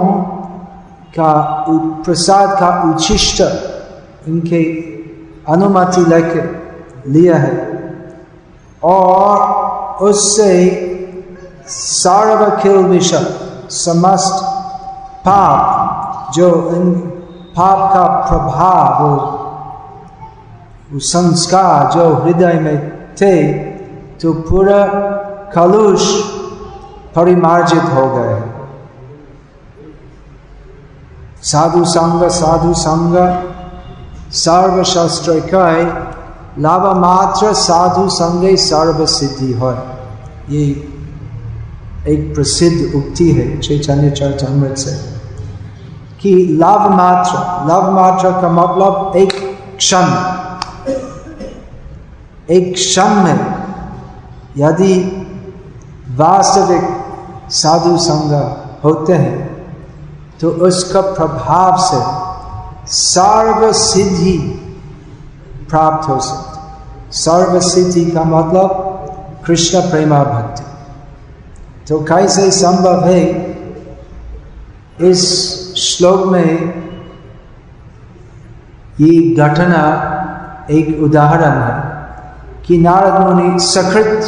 का 1.19 1.33
प्रसाद 2.05 2.59
का 2.61 2.91
उच्छिष्ट 2.91 3.41
इनके 4.29 4.63
अनुमति 5.53 6.01
लेकर 6.01 6.45
लिया 7.07 7.37
है। 7.37 7.77
और 8.85 9.39
उससे 10.05 10.53
सार्वखिल 11.69 12.77
विषय 12.77 13.27
समस्त 13.71 14.45
पाप 15.27 15.96
जो 16.37 16.49
इन 16.71 16.93
पाप 17.57 17.93
का 17.95 18.07
प्रभाव 18.29 19.05
वो, 19.05 19.13
संस्कार 20.95 21.93
जो 21.93 22.05
हृदय 22.15 22.59
में 22.61 22.77
थे 23.15 23.53
तो 24.21 24.33
पूरा 24.33 24.81
कलुष 25.55 26.03
परिमार्जित 27.15 27.83
हो 27.95 28.07
गए 28.15 28.43
साधु 31.43 31.85
संग 31.85 32.29
साधु 32.31 32.75
संग 32.75 33.17
सर्वशास्त्र 34.35 35.41
कहे 35.55 35.85
लाभ 36.63 36.85
मात्र 36.97 37.53
साधु 37.55 38.09
संगे 38.09 38.57
सर्व 38.57 39.05
सिद्धि 39.07 39.53
हो। 39.53 39.71
ये 40.51 40.63
एक 42.09 42.33
प्रसिद्ध 42.35 42.95
उक्ति 42.95 43.31
है 43.33 43.47
चैतन्य 43.61 44.11
चरितमृत 44.11 44.79
से 44.79 45.16
कि 46.27 46.57
लाभ 46.61 46.91
मात्र, 46.91 47.39
लव 47.69 47.91
मात्र 47.91 48.31
का 48.31 48.49
मतलब 48.49 49.17
एक 49.17 49.33
क्षण। 49.77 50.07
एक 52.51 52.75
क्षण 52.75 53.09
में 53.09 53.39
यदि 54.57 54.95
वास्तविक 56.17 56.89
साधु 57.51 57.97
संग 57.97 58.33
होते 58.85 59.13
हैं 59.13 59.67
तो 60.41 60.51
उसका 60.51 61.01
प्रभाव 61.01 61.77
से 61.79 62.01
सर्व 62.93 63.73
सिद्धि 63.73 64.37
प्राप्त 65.71 66.09
हो 66.09 66.21
सकती 66.21 67.19
सर्व 67.19 67.61
सिद्धि 67.61 68.05
का 68.11 68.25
मतलब 68.25 69.43
कृष्ण 69.47 69.81
प्रेमा 69.81 70.25
भक्ति 70.25 70.65
तो 71.89 71.99
कैसे 72.05 72.51
संभव 72.51 73.05
है? 73.05 73.25
इस 75.01 75.66
श्लोक 75.97 76.27
में 76.33 76.85
ये 79.01 79.13
घटना 79.37 79.83
एक 80.71 81.03
उदाहरण 81.03 81.61
है 81.61 81.75
कि 82.67 82.79
नारद 82.79 83.21
मुनि 83.21 83.59
सकृत 83.65 84.25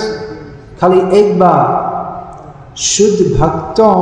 खाली 0.81 1.00
एक 1.18 1.38
बार 1.38 2.76
शुद्ध 2.83 3.26
भक्तों 3.35 3.94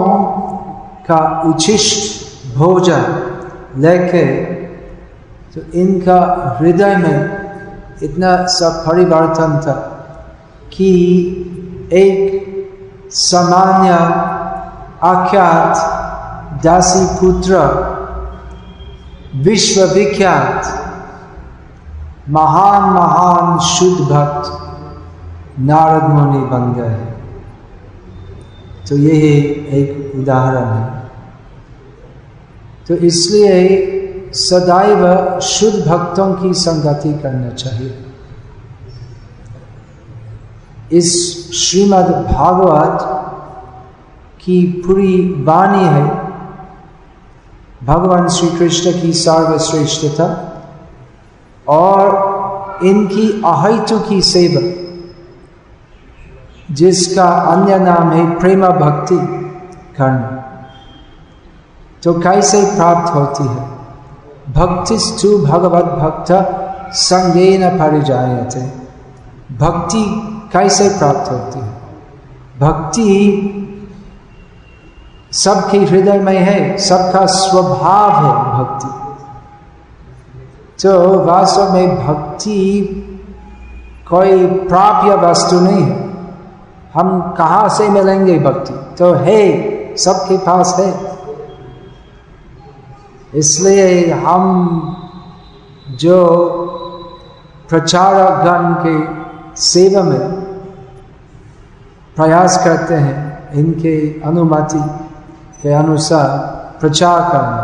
का 1.08 1.18
उचिष्ट 1.50 2.54
भोजन 2.56 3.80
लेके 3.82 4.24
तो 5.54 5.60
इनका 5.80 6.20
हृदय 6.60 6.96
में 6.96 7.18
इतना 8.02 8.34
सब 8.50 8.82
परिवर्तन 8.86 9.60
था 9.66 9.74
कि 10.72 10.90
एक 11.94 13.10
सामान्य 13.16 13.90
आख्यात 15.06 15.95
दासी 16.62 17.04
पुत्र 17.16 17.58
विश्वविख्यात 19.44 20.60
महान 22.28 22.82
महान 22.92 23.58
शुद्ध 23.66 24.04
भक्त 24.04 25.58
नारद 25.60 26.08
मुनि 26.10 26.40
बन 26.46 26.72
गए 26.72 26.98
तो 28.88 28.96
यही 28.98 29.34
एक 29.78 30.12
उदाहरण 30.18 30.66
है। 30.66 30.86
तो 32.88 32.94
इसलिए 33.06 33.60
सदैव 34.34 35.02
शुद्ध 35.42 35.78
भक्तों 35.86 36.32
की 36.34 36.52
संगति 36.56 37.12
करना 37.22 37.50
चाहिए। 37.52 37.94
इस 40.92 41.10
श्रीमद् 41.60 42.12
भागवत 42.26 42.98
की 44.40 44.62
पूरी 44.86 45.16
वाणी 45.44 45.84
है 45.84 46.15
भगवान 47.84 48.28
श्री 48.28 48.48
कृष्ण 48.48 49.02
की 49.02 49.12
सर्वश्रेष्ठता 49.12 50.52
और 51.68 52.36
इनकी 52.82 53.42
अहितु 53.46 53.98
की 53.98 54.22
सेवा, 54.22 54.86
जिसका 56.74 57.28
अन्य 57.28 57.78
नाम 57.78 58.10
है 58.10 58.38
प्रेमा 58.38 58.68
भक्ति 58.68 59.18
करना 59.96 60.32
तो 62.02 62.14
कैसे 62.14 62.64
प्राप्त 62.64 63.14
होती 63.14 63.42
है? 63.42 63.54
भक्ति 63.54 64.60
भक्तिस्तु 64.60 65.38
भगवत 65.38 65.84
भक्त 65.84 66.32
संगे 66.92 67.58
न 67.58 67.70
परिजायते। 67.70 68.60
भक्ति 69.56 70.04
कैसे 70.52 70.88
प्राप्त 70.88 71.32
होती 71.32 71.58
है? 71.58 71.72
भक्ति 72.60 73.02
सबके 75.36 75.78
हृदय 75.78 76.18
में 76.18 76.38
है, 76.38 76.78
सबका 76.78 77.26
स्वभाव 77.26 78.10
है 78.10 78.58
भक्ति। 78.58 78.88
तो 80.82 81.20
वास्तव 81.24 81.72
में 81.72 82.06
भक्ति 82.06 82.82
कोई 84.10 84.46
प्राप्य 84.46 85.14
वस्तु 85.14 85.60
नहीं 85.60 85.82
है। 85.82 86.10
हम 86.94 87.34
कहा 87.38 87.68
से 87.68 87.88
मिलेंगे 87.88 88.38
भक्ति? 88.38 88.96
तो 88.98 89.12
है, 89.12 89.96
सबके 89.96 90.38
पास 90.38 90.76
है। 90.78 91.16
इसलिए 93.34 94.12
हम 94.12 94.68
जो 95.90 96.36
प्रचारक 97.68 98.44
गण 98.44 98.74
के 98.86 99.26
सेवा 99.60 100.02
में 100.02 100.30
प्रयास 102.16 102.64
करते 102.64 102.94
हैं, 102.94 103.52
इनके 103.52 104.22
अनुमति 104.24 105.05
के 105.62 105.72
अनुसार 105.72 106.28
प्रचार 106.80 107.20
करना। 107.20 107.62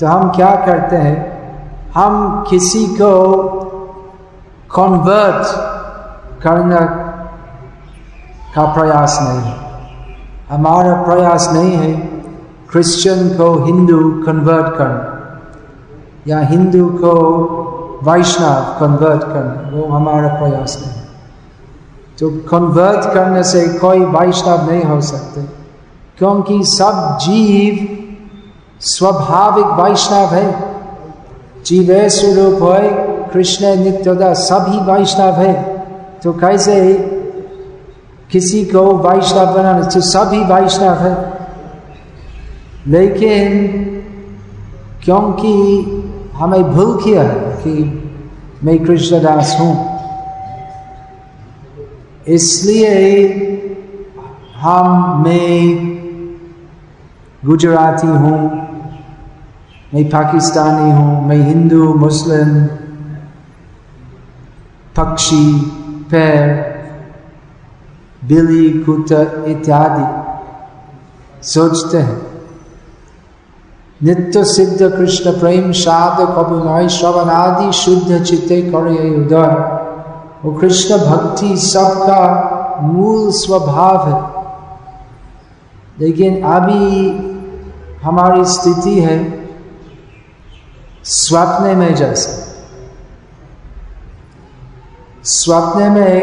तो 0.00 0.06
हम 0.06 0.30
क्या 0.30 0.54
करते 0.66 0.96
हैं? 0.96 1.38
हम 1.94 2.44
किसी 2.50 2.86
को 2.86 3.10
कन्वर्ट 4.74 5.46
करने 6.42 6.76
का 8.54 8.64
प्रयास 8.74 9.18
नहीं 9.22 9.40
है। 9.40 9.56
हमारा 10.50 10.94
प्रयास 11.02 11.48
नहीं 11.52 11.72
है 11.72 11.92
क्रिश्चियन 12.70 13.28
को 13.28 13.64
हिंदू 13.64 14.22
कन्वर्ट 14.26 14.76
करना, 14.76 15.04
या 16.26 16.38
हिंदू 16.38 16.88
को 16.88 17.12
वैष्णव 18.02 18.76
कन्वर्ट 18.80 19.22
करना, 19.22 19.76
वो 19.76 19.92
हमारा 19.92 20.28
प्रयास 20.28 20.78
नहीं 20.80 20.94
है। 20.94 21.08
तो 22.18 22.30
कन्वर्ट 22.48 23.14
करने 23.14 23.42
से 23.42 23.68
कोई 23.68 24.00
वैष्णव 24.00 24.70
नहीं 24.70 24.84
हो 24.84 25.00
सकते। 25.00 25.57
क्योंकि 26.18 26.62
सब 26.66 27.18
जीव 27.22 27.86
स्वाभाविक 28.80 29.66
वैष्णव 29.80 30.34
है। 30.34 30.46
जीवे 31.66 32.08
स्वरूप 32.10 32.62
है, 32.64 32.88
कृष्ण 33.32 33.74
नित्यदा 33.76 34.32
सभी 34.34 34.78
वैष्णव 34.92 35.34
है। 35.34 35.52
तो 36.22 36.32
कैसे 36.32 36.76
किसी 38.30 38.64
को 38.64 38.82
वैष्णव 39.00 39.54
बनाना 39.54 39.88
तो 39.88 40.00
सभी 40.02 40.40
वैष्णव 40.44 40.94
है। 40.98 41.14
लेकिन 42.86 43.44
क्योंकि 45.04 45.54
हमें 46.34 46.62
भूल 46.64 46.96
किया 47.04 47.22
है 47.22 47.52
कि 47.62 47.72
मैं 48.64 48.78
कृष्णदास 48.84 49.56
हूँ, 49.60 49.74
इसलिए 52.28 52.94
हम 54.56 55.22
मैं 55.26 56.07
गुजराती 57.46 58.06
हूँ 58.06 58.38
मैं 59.94 60.04
पाकिस्तानी 60.04 60.90
हूँ 60.90 61.26
मैं 61.26 61.36
हिंदू 61.38 61.92
मुस्लिम 61.94 62.48
पक्षी 64.96 65.44
पैर 66.10 66.40
बिल्ली 68.24 68.70
कुत्ता 68.78 69.20
इत्यादि 69.50 70.06
सोचते 71.42 71.98
हैं। 71.98 72.16
नित्य 74.00 74.44
सिद्ध 74.44 74.90
कृष्ण 74.96 75.32
प्रेम 75.40 75.70
शाद 75.74 76.20
कबुनय 76.36 76.88
श्रवण 76.88 77.30
आदि 77.30 77.72
शुद्ध 77.72 78.22
चित्ते 78.24 78.60
करे 78.62 78.98
उदय 79.16 79.54
वो 80.44 80.52
कृष्ण 80.52 80.98
भक्ति 80.98 81.56
सबका 81.58 82.20
मूल 82.82 83.30
स्वभाव 83.34 84.08
है। 84.08 84.20
लेकिन 85.98 86.42
अभी 86.46 86.84
हमारी 88.08 88.44
स्थिति 88.44 89.00
है 89.00 89.16
स्वप्न 91.04 91.76
में 91.76 91.94
जैसे। 91.94 92.36
स्वप्न 95.24 95.90
में 95.92 96.14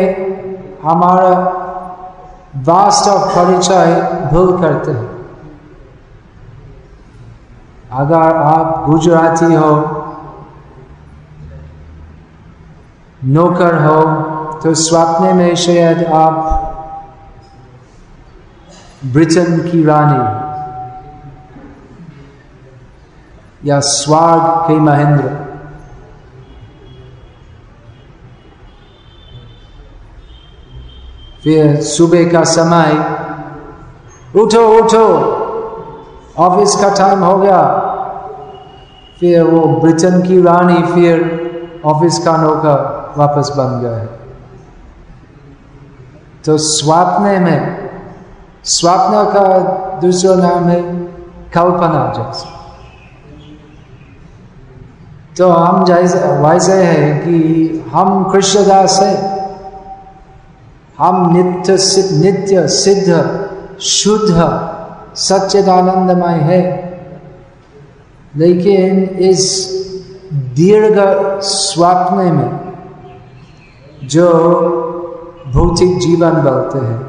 हमारा 0.84 1.30
वास्तव 2.66 3.26
परिचय 3.30 4.02
भूल 4.32 4.58
करते 4.62 4.92
हैं। 4.92 5.10
अगर 7.92 8.36
आप 8.36 8.86
गुजराती 8.90 9.54
हो, 9.54 9.76
नौकर 13.24 13.76
हो 13.84 14.02
तो 14.60 14.74
स्वप्न 14.76 15.36
में 15.36 15.56
शायद 15.56 16.04
आप 16.14 16.36
ब्रिटेन 19.06 19.60
की 19.70 19.84
रानी। 19.84 20.45
या 23.66 23.80
स्वाग 23.80 24.68
के 24.68 24.74
महेंद्र। 24.74 25.46
फिर 31.44 31.82
सुबह 31.82 32.32
का 32.32 32.44
समय। 32.44 32.94
उठो 34.42 34.84
उठो। 34.84 35.06
ऑफ़िस 36.38 36.76
का 36.76 36.90
टाइम 36.90 37.24
हो 37.24 37.38
गया। 37.38 37.62
फिर 39.20 39.44
वो 39.44 39.82
ब्रिटेन 39.82 40.22
की 40.22 40.42
रानी 40.42 40.84
फिर 40.84 41.46
ऑफ़िस 41.86 42.20
का 42.20 42.38
नौकर 42.38 43.14
वापस 43.18 43.50
बन 43.58 43.80
गए। 43.82 44.06
तो 46.46 46.58
स्वप्न 46.58 47.24
में 47.24 47.90
स्वप्न 48.64 49.24
का 49.34 49.58
दूसरा 50.00 50.36
नाम 50.36 50.64
है 50.64 50.82
कल्पना 51.54 52.14
जैसे। 52.18 52.55
तो 55.38 55.50
हम 55.50 55.86
जैसे 55.86 56.20
वैसे 56.20 56.74
है 56.74 57.20
कि 57.20 57.86
हम 57.92 58.32
कृष्णदास 58.32 59.00
है। 59.04 59.36
हम 60.98 61.34
नित्य 61.38 61.78
नित्य 62.12 62.68
सिद्ध, 62.68 63.40
शुद्ध, 63.80 64.60
सच्चिदानंदमय 65.16 66.34
है। 66.34 66.86
लेकिन 68.36 69.04
इस 69.04 69.42
दीर्घ 70.34 71.00
स्वप्न 71.42 72.16
में 72.16 72.60
जो 74.04 74.30
भौतिक 75.54 76.00
जीवन 76.00 76.32
बोलते 76.32 76.80
हैं, 76.80 77.08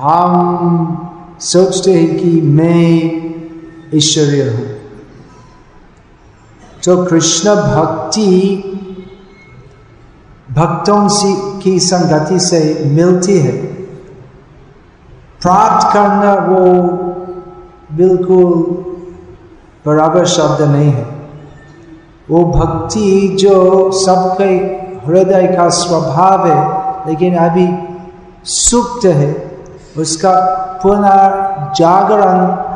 हम 0.00 1.38
सोचते 1.40 1.92
हैं 1.92 2.18
कि 2.18 2.40
मैं 2.40 3.12
ईश्वरीय 3.94 4.42
हूँ। 4.42 4.77
तो 6.84 7.04
कृष्ण 7.04 7.54
भक्ति, 7.54 8.62
भक्तों 10.52 11.08
से, 11.08 11.60
की 11.60 11.78
संगति 11.80 12.40
से 12.40 12.82
मिलती 12.86 13.38
है। 13.38 13.52
प्राप्त 15.42 15.86
करना 15.92 16.34
वो 16.34 16.82
बिल्कुल 17.96 18.52
बराबर 19.86 20.26
शब्द 20.26 20.62
नहीं 20.62 20.90
है। 20.90 21.06
वो 22.30 22.44
भक्ति 22.44 23.36
जो 23.40 23.90
सबके 23.92 24.44
हृदय 25.06 25.54
का 25.56 25.68
स्वभाव 25.68 26.46
है, 26.46 26.78
लेकिन 27.08 27.36
अभी 27.36 27.68
सुप्त 28.44 29.06
है, 29.06 29.60
उसका 29.98 30.32
पुनः 30.82 31.28
जागरण 31.72 32.68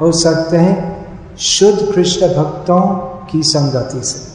हो 0.00 0.12
सकते 0.12 0.56
हैं। 0.56 1.06
शुद्ध 1.38 1.92
कृष्ण 1.94 2.26
भक्तों 2.28 3.11
की 3.32 3.42
संगति 3.42 4.04
से। 4.04 4.32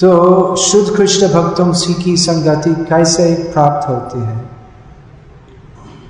तो 0.00 0.56
शुद्ध 0.56 0.96
कृष्ण 0.96 1.28
भक्तों 1.28 1.94
की 2.02 2.16
संगति 2.16 2.84
कैसे 2.84 3.34
प्राप्त 3.52 3.88
होती 3.88 4.20
है? 4.20 4.56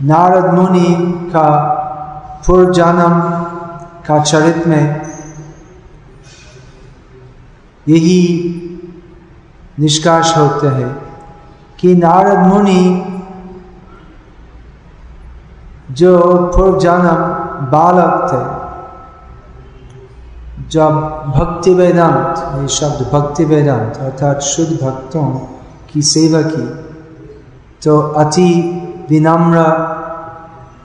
नारद 0.03 0.55
मुनि 0.55 0.95
का 1.31 1.49
पूर्व 2.47 2.73
जन्म 2.73 3.21
का 4.07 4.23
चरित 4.23 4.67
में 4.67 5.03
यही 7.89 8.23
निष्कर्ष 9.81 10.37
होते 10.37 10.67
हैं 10.67 10.97
कि 11.79 11.95
नारद 11.95 12.47
मुनि 12.47 13.13
जो 15.91 16.19
पूर्व 16.57 16.79
जन्म 16.79 17.17
बालक 17.71 18.15
थे, 18.31 18.45
जब 20.71 20.93
भक्ति 21.37 21.75
वेदांत, 21.75 22.39
ये 22.61 22.69
शब्द 22.69 23.07
भक्ति 23.13 23.45
वेदांत, 23.45 23.97
अर्थात 23.97 24.41
शुद्ध 24.41 24.73
भक्तों 24.83 25.29
की 25.93 26.03
सेवा 26.03 26.43
की 26.43 26.67
तो 27.83 27.99
अति 28.01 28.53
विनम्र 29.11 29.65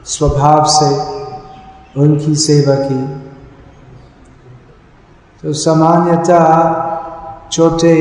स्वभाव 0.06 0.64
से 0.66 0.90
उनकी 2.00 2.36
सेवा 2.36 2.76
की। 2.76 3.02
तो 5.44 5.54
सामान्यतः 5.54 6.46
छोटे 7.52 7.96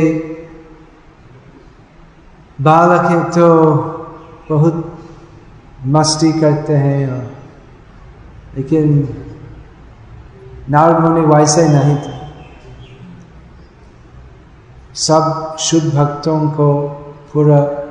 बालक 2.60 3.32
तो 3.34 3.48
बहुत 4.50 4.99
मस्ती 5.86 6.32
करते 6.32 6.72
हैं 6.72 7.30
लेकिन 8.56 9.08
नारद 10.70 11.00
मुनि 11.00 11.20
वैसे 11.20 11.68
नहीं 11.68 11.96
थे। 11.96 12.20
सब 14.94 15.56
शुद्ध 15.60 15.94
भक्तों 15.94 16.50
को 16.50 16.88
पूरा 17.32 17.88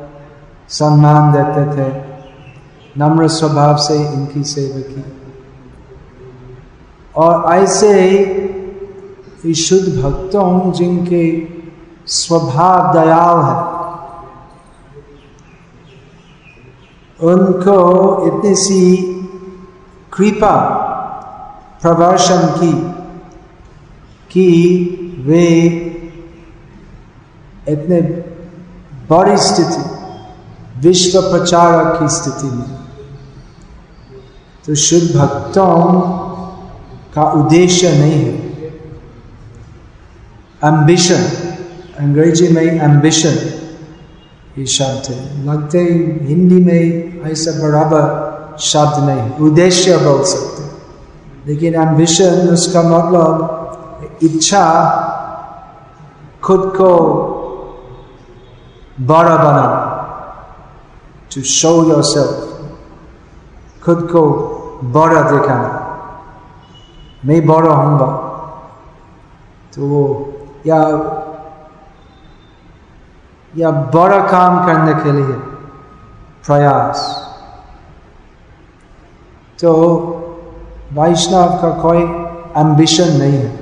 सम्मान 0.70 1.32
देते 1.32 1.64
थे। 1.76 2.10
नम्र 2.98 3.28
स्वभाव 3.28 3.78
से 3.78 4.14
इनकी 4.14 4.44
सेवा 4.44 4.80
की। 4.80 5.06
और 7.16 7.54
ऐसे 7.54 8.02
ही 9.44 9.54
शुद्ध 9.54 10.02
भक्तों 10.04 10.72
जिनके 10.72 11.48
स्वभाव 12.08 12.94
दयाल 12.94 13.38
है 13.38 13.79
उनको 17.22 17.80
इतनी 18.28 18.56
सी 18.56 18.96
कृपा 20.14 20.56
प्रवर्शन 21.82 22.48
की, 22.48 22.74
कि 24.32 24.48
वे 25.20 25.46
इतने 27.70 28.02
बड़ी 29.10 29.38
स्थिति, 29.38 29.84
विश्व 30.80 31.22
प्रचारक 31.22 32.00
की 32.00 32.10
स्थिति 32.10 32.48
में। 32.48 32.80
तो 34.66 34.76
शुद्ध 34.76 35.16
भक्तों 35.16 36.02
का 37.16 37.24
उद्देश्य 37.32 37.90
नहीं 37.90 38.12
है। 38.12 38.34
एम्बिशन 40.64 41.24
अंग्रेज़ी 42.00 42.48
में 42.48 42.64
एम्बिशन 42.64 43.59
ये 44.60 44.66
शब्द 44.68 45.12
है। 45.12 45.20
लगते 45.46 45.80
ही 45.80 45.94
हिंदी 46.28 46.60
में 46.64 47.22
ऐसा 47.32 47.52
बराबर 47.62 48.58
शब्द 48.62 49.04
नहीं, 49.04 49.26
उद्देश्य 49.40 49.98
बोल 49.98 50.24
सकते 50.26 50.68
लेकिन 51.46 51.76
एम्बिशन 51.82 52.50
उसका 52.50 52.82
मतलब 52.84 54.20
इच्छा 54.24 54.64
खुद 56.44 56.62
को 56.76 56.92
बड़ा 59.02 59.36
बना 59.38 59.68
टू 61.34 61.42
शो 61.50 61.70
योर 61.84 62.04
सेल्फ 62.04 63.84
खुद 63.84 64.00
को 64.12 64.22
बड़ा 64.94 65.22
दिखाना। 65.32 65.72
मैं 67.26 67.46
बड़ा 67.46 67.72
होऊँगा 67.72 68.10
तो 69.74 69.88
वो 69.88 70.04
या 70.68 70.80
या 73.58 73.72
बड़ा 73.72 74.20
काम 74.28 74.66
करने 74.66 74.94
के 74.94 75.12
लिए 75.12 75.34
प्रयास। 76.46 77.26
तो 79.62 79.72
वैष्णव 80.94 81.48
का 81.62 81.70
कोई 81.70 82.02
एम्बिशन 82.58 83.18
नहीं 83.18 83.38
है। 83.38 83.60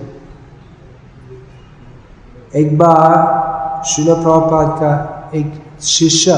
एक 2.56 2.78
बार 2.78 3.84
शिल 3.84 4.14
प्रभुपाद 4.14 4.70
का 4.70 5.30
एक 5.36 5.64
शिष्य 5.82 6.34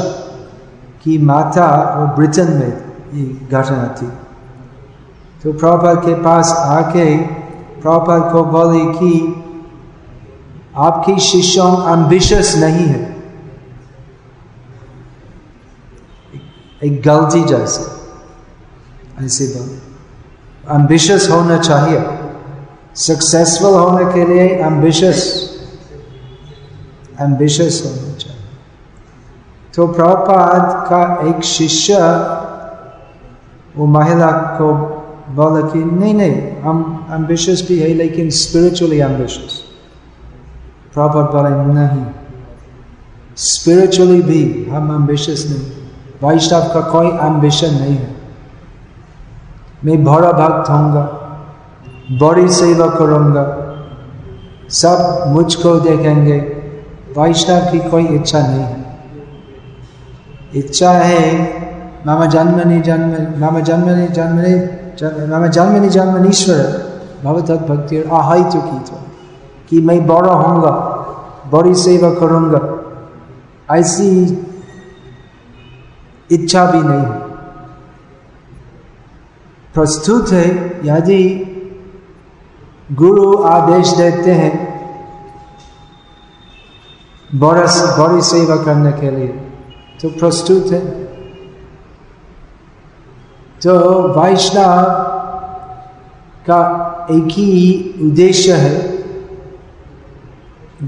की 1.03 1.17
माता 1.17 1.67
वो 1.99 2.15
ब्रिटेन 2.15 2.51
में 2.51 2.93
ये 3.13 3.47
घटना 3.51 3.95
थी। 4.01 4.07
तो 5.43 5.53
प्रभुपाद 5.53 5.97
के 5.97 6.13
पास 6.13 6.53
आके 6.57 7.17
प्रभुपाद 7.81 8.31
को 8.31 8.43
बोली 8.43 8.85
कि 8.85 9.45
आपकी 10.77 11.19
शिष्यों 11.19 11.93
एम्बिशस 11.93 12.55
नहीं 12.57 12.87
है। 12.87 13.18
एक 16.83 17.01
गलती 17.01 17.43
जैसे, 17.43 17.83
ऐसे 19.25 19.45
बोल 19.45 19.69
एम्बिशस 20.75 21.27
होना 21.31 21.57
चाहिए। 21.57 22.03
सक्सेसफुल 22.95 23.73
होने 23.73 24.13
के 24.13 24.33
लिए 24.33 24.47
एम्बिशस 24.47 25.49
एम्बिशस 27.21 27.81
होना 27.85 28.17
चाहिए। 28.17 28.41
तो 29.75 29.87
प्रभुपाद 29.87 30.87
का 30.89 31.29
एक 31.29 31.43
शिष्य, 31.43 31.93
वो 33.77 33.85
महिला 33.85 34.31
को 34.31 34.73
बोला 35.29 35.69
कि, 35.69 35.79
नहीं 35.79 36.13
नहीं, 36.13 36.61
हम 36.61 37.07
एम्बिशस 37.11 37.65
भी 37.67 37.79
है, 37.79 37.93
लेकिन 37.93 38.29
स्पिरिचुअली 38.29 38.99
एम्बिशस 38.99 39.63
प्रभुपाद 40.93 41.25
बोले, 41.25 41.73
नहीं 41.73 42.05
स्पिरिचुअली 43.37 44.21
भी 44.21 44.65
हम 44.65 44.95
एम्बिशस 44.95 45.45
नहीं 45.49 45.78
वैष्णव 46.21 46.63
का 46.73 46.81
कोई 46.91 47.07
एम्बिशन 47.27 47.73
नहीं 47.73 47.95
है। 47.95 48.15
मैं 49.85 50.03
बड़ा 50.03 50.31
भक्त 50.31 50.69
होऊँगा 50.69 51.03
बड़ी 52.21 52.47
सेवा 52.53 52.87
करूँगा 52.89 53.43
सब 54.71 55.23
मुझको 55.27 55.75
देखेंगे 55.79 56.37
वैष्णव 57.17 57.71
की 57.71 57.79
कोई 57.89 58.05
इच्छा 58.07 58.39
नहीं 58.39 58.63
है। 58.63 58.77
इच्छा 60.55 60.91
है, 60.91 61.23
मामा 62.05 62.25
जन्मनि 62.25 62.79
जन्म, 62.81 63.11
मामा 63.41 63.59
जन्मनि 63.59 64.07
जन्मनि, 64.07 64.53
मामा 65.31 65.47
जन्मनि 65.47 65.89
जन्मनीश्वर 65.89 66.61
भगवत 67.23 67.61
भक्ति 67.69 68.01
आहाई 68.11 68.43
तो 68.43 68.61
की 68.61 68.79
तो 68.79 68.99
कि 69.69 69.81
मैं 69.81 70.05
बड़ा 70.07 70.33
होऊँगा 70.33 70.71
बड़ी 71.51 71.73
सेवा 71.75 72.09
करूँगा 72.13 72.61
ऐसी 73.69 74.09
इच्छा 76.29 76.65
भी 76.65 76.81
नहीं। 76.81 77.05
प्रस्तुत 79.75 80.29
है, 80.29 80.45
यदि 80.85 81.21
गुरु 82.93 83.27
आदेश 83.45 83.89
देते 83.93 84.31
हैं 84.31 84.53
बड़ा 87.35 87.65
बड़ी 87.97 88.21
सेवा 88.21 88.55
करने 88.63 88.91
के 88.91 89.11
लिए 89.11 89.27
तो 90.01 90.09
प्रस्तुत 90.09 90.71
है। 90.71 90.79
तो 93.61 93.73
वैष्णव 94.13 94.81
का 96.45 96.61
एक 97.11 97.31
ही 97.31 97.47
उद्देश्य 98.01 98.53
है, 98.55 98.75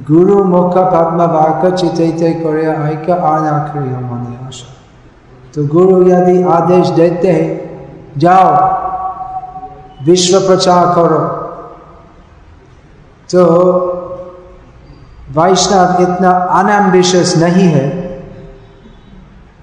गुरु 0.07 0.43
मुख 0.45 0.77
पद्म 0.87 1.25
वाक 1.31 1.65
चित 1.73 1.97
करे 2.43 2.65
ऐक्य 2.65 3.13
आखिरी 3.13 3.89
हमारे 3.89 4.45
आशा। 4.47 4.70
तो 5.55 5.67
गुरु 5.67 6.07
यदि 6.07 6.43
आदेश 6.43 6.89
देते 6.89 7.27
हैं, 7.27 7.71
जाओ, 8.17 8.51
विश्व 10.05 10.39
प्रचार 10.39 10.95
करो। 10.95 11.19
तो 13.31 13.45
वैष्णव 15.31 16.01
इतना 16.01 16.31
अनएम्बिशियस 16.31 17.37
नहीं 17.37 17.67
है 17.67 17.89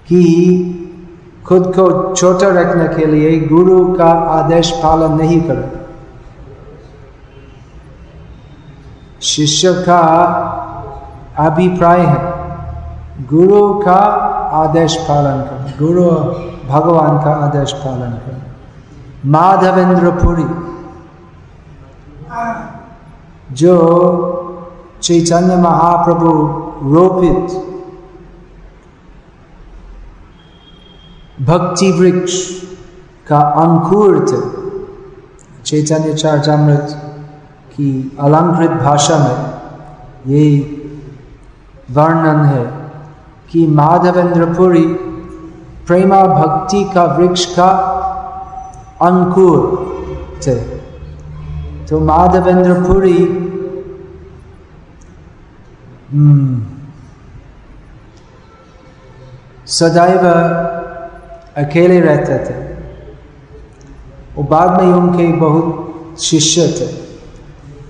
कि 0.08 0.74
खुद 1.46 1.66
को 1.66 2.14
छोटा 2.14 2.48
रखने 2.48 2.88
के 2.88 3.06
लिए 3.06 3.40
गुरु 3.40 3.94
का 3.94 4.10
आदेश 4.30 4.70
पालन 4.70 5.12
नहीं 5.12 5.40
करे। 5.40 5.78
शिष्य 9.22 9.72
का 9.72 10.00
अभिप्राय 11.38 12.00
है, 12.00 12.32
गुरु 13.26 13.74
का 13.74 14.27
आदेश 14.58 14.96
पालन 14.96 15.40
कर। 15.42 15.76
गुरु 15.78 16.10
भगवान 16.68 17.18
का 17.24 17.32
आदेश 17.44 17.72
पालन 17.72 18.10
कर। 18.10 18.36
माधवेंद्र 19.26 20.10
पुरी, 20.10 20.44
जो 23.54 23.74
चैतन्य 25.02 25.56
महाप्रभु 25.56 26.30
रोपित 26.94 27.64
भक्ति 31.46 31.90
वृक्ष 31.92 32.34
का 33.28 33.38
अंकुर 33.38 34.18
थे, 34.20 34.40
चैतन्य 35.62 36.14
चार्जामृत 36.14 36.88
की 37.70 38.16
अलंकृत 38.20 38.70
भाषा 38.70 39.18
में 39.18 39.36
ये 40.34 40.44
वर्णन 41.90 42.44
है। 42.44 42.77
कि 43.50 43.66
माधवेंद्रपुरी 43.66 44.86
प्रेमा 45.86 46.24
भक्ति 46.24 46.84
का 46.94 47.04
वृक्ष 47.04 47.46
का 47.46 47.68
अंकुर 49.02 49.88
थे। 50.46 50.54
तो 51.86 52.00
माधवेंद्रपुरी 52.00 53.44
हम्म, 56.12 56.62
सदैव 59.66 60.28
अकेले 61.64 62.00
रहते 62.00 62.38
थे। 62.38 62.68
और 64.38 64.44
बाद 64.44 64.82
में 64.82 64.92
उनके 64.92 65.32
बहुत 65.32 65.94
शिष्य 66.20 66.62
थे। 66.62 67.08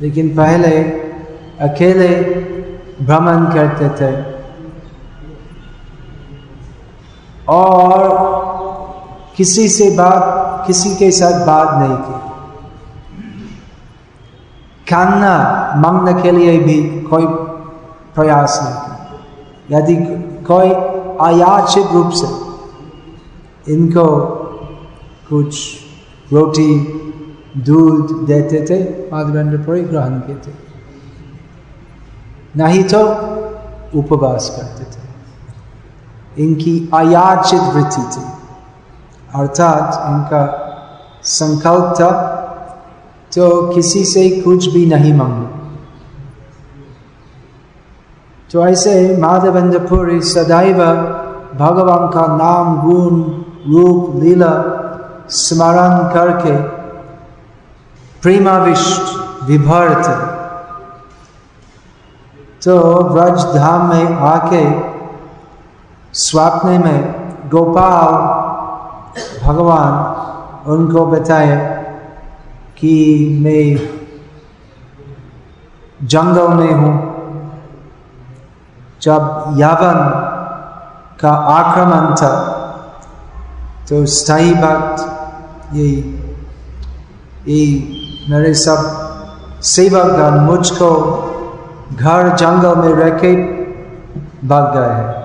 लेकिन 0.00 0.36
पहले 0.36 0.82
अकेले 1.60 2.24
भ्रमण 3.04 3.44
करते 3.44 3.88
थे। 3.88 4.37
और 7.48 7.98
किसी 9.36 9.68
से 9.68 9.90
बात, 9.90 10.64
किसी 10.66 10.94
के 10.96 11.10
साथ 11.10 11.46
बात 11.46 11.68
नहीं 11.74 11.96
की। 11.96 12.18
खाना 14.90 15.32
मांगने 15.76 16.22
के 16.22 16.30
लिए 16.30 16.58
भी 16.58 17.00
कोई 17.00 17.26
प्रयास 18.14 18.60
नहीं 18.62 18.74
किया। 18.74 19.78
यदि 19.78 19.96
कोई 20.44 20.70
अयाचित 21.26 21.86
रूप 21.92 22.10
से 22.10 22.28
इनको 23.72 24.06
कुछ 25.28 25.56
रोटी, 26.32 26.94
दूध 27.56 28.26
देते 28.26 28.60
थे 28.70 28.78
माधवेंद्र 29.12 29.58
ग्रहण 29.82 30.18
करते 30.18 30.52
नहीं 32.56 32.82
तो 32.84 33.00
उपवास 33.98 34.48
करते 34.56 34.84
थे। 34.84 35.07
इनकी 36.38 36.90
अयाचित 36.94 37.60
वृत्ति 37.74 38.02
थी 38.14 38.24
अर्थात 39.34 40.02
इनका 40.06 40.42
संकल्प 41.22 41.94
था 42.00 42.10
तो 43.36 43.50
किसी 43.72 44.04
से 44.04 44.28
कुछ 44.40 44.66
भी 44.66 44.86
नहीं 44.86 45.12
मांगना। 45.14 45.48
तो 48.52 48.66
ऐसे 48.66 49.16
माधवेंद्र 49.16 49.78
पुरी 49.78 50.20
सदैव 50.22 50.78
भगवान 51.54 52.06
का 52.08 52.26
नाम, 52.36 52.76
गुण, 52.82 53.22
रूप, 53.72 54.14
लीला 54.22 54.52
स्मरण 55.30 56.08
करके 56.14 56.56
प्रेमाविष्ट 58.22 59.16
विभर 59.44 59.94
थे 60.04 60.16
तो 62.62 62.78
व्रज 63.04 63.44
धाम 63.56 63.88
में 63.88 64.16
आके 64.28 64.64
स्वप्न 66.18 66.68
में 66.84 67.48
गोपाल 67.50 68.14
भगवान 69.42 69.92
उनको 70.70 71.06
बताए 71.06 71.56
कि 72.78 72.94
मैं 73.42 73.64
जंगल 76.04 76.48
में 76.54 76.72
हूँ। 76.72 76.94
जब 79.02 79.54
यावन 79.58 79.98
का 81.20 81.32
आक्रमण 81.52 82.14
था 82.16 82.32
तो 83.88 84.04
स्थायी 84.14 84.54
भक्त 84.54 85.74
ये 85.74 85.88
ये 87.48 87.60
मेरे 88.30 88.52
सब 88.54 88.80
सेवकगण 89.66 90.40
मुझको 90.40 90.90
घर 91.92 92.34
जंगल 92.36 92.76
में 92.78 92.92
रह 92.94 93.18
के 93.18 93.32
भाग 94.48 94.74
गए 94.74 94.92
हैं। 94.94 95.17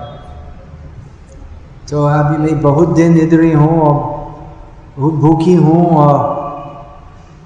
तो 1.94 2.04
अभी 2.04 2.36
मैं 2.36 2.60
बहुत 2.60 2.88
दिन 2.88 3.16
इधर 3.18 3.40
ही 3.40 3.54
और 3.54 5.10
भूखी 5.10 5.54
हूँ 5.54 5.96
और 5.96 6.16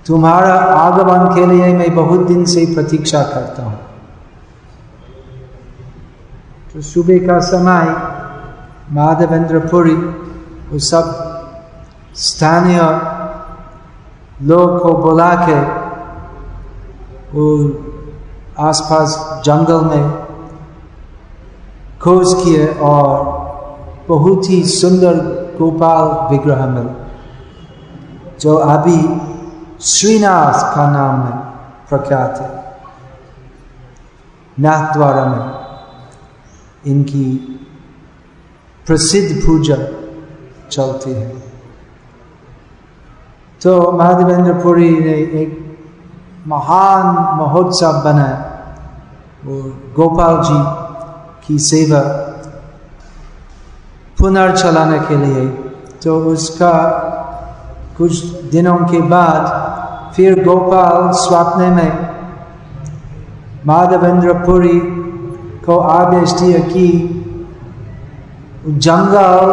तुम्हारा 0.07 0.55
आगमन 0.55 1.35
के 1.35 1.47
लिए 1.47 1.73
मैं 1.75 1.95
बहुत 1.95 2.21
दिन 2.21 2.45
से 2.45 2.75
प्रतीक्षा 2.75 3.23
करता 3.23 3.63
हूँ। 3.63 3.79
तो 6.73 6.81
सुबह 6.81 7.19
का 7.27 7.39
समय, 7.41 7.85
माधवेंद्रपुरी, 8.93 9.95
वो 9.95 10.79
सब 10.79 11.13
स्थानीय 12.15 12.81
लोग 14.43 14.83
को 14.83 14.93
बुला 14.93 15.35
के 15.35 15.61
वो 17.35 17.47
आसपास 18.59 19.43
जंगल 19.45 19.85
में 19.85 20.11
खोज 22.03 22.45
किए 22.45 22.67
और 22.67 23.38
बहुत 24.09 24.49
ही 24.51 24.63
सुंदर 24.67 25.17
गोपाल 25.59 26.05
विग्रह 26.31 26.67
मिल 26.67 26.89
जो 28.41 28.55
अभी 28.67 28.99
श्रीनाथ 29.85 30.59
का 30.75 30.91
नाम 30.91 31.21
है 31.23 31.37
प्रख्यात 31.89 32.41
है। 32.41 32.51
नाथ 34.57 34.93
द्वारा 34.95 35.25
में 35.25 36.93
इनकी 36.93 37.25
प्रसिद्ध 38.87 39.41
पूजा 39.43 39.77
चलती 40.71 41.13
है। 41.13 41.29
तो 43.61 43.71
महादेवेंद्रपुरी 43.93 44.91
ने 44.99 45.15
एक 45.41 45.51
महान 46.47 47.07
महोत्सव 47.39 48.01
बनाया, 48.05 48.39
और 49.47 49.63
गोपाल 49.97 50.37
जी 50.45 50.61
की 51.47 51.59
सेवा 51.65 52.01
पुनर्चलाने 54.19 54.99
के 54.99 55.17
लिए। 55.17 55.47
तो 56.03 56.19
उसका 56.25 56.75
कुछ 57.99 58.25
दिनों 58.51 58.77
के 58.77 59.01
बाद 59.01 60.13
फिर 60.17 60.45
गोपाल 60.45 61.11
स्वप्न 61.13 61.63
में 61.73 62.09
माधवेंद्रपुरी 63.67 64.79
को 65.67 65.79
आदेश 65.79 66.33
दिया 66.33 66.59
कि 66.59 66.87
जंगल 68.69 69.51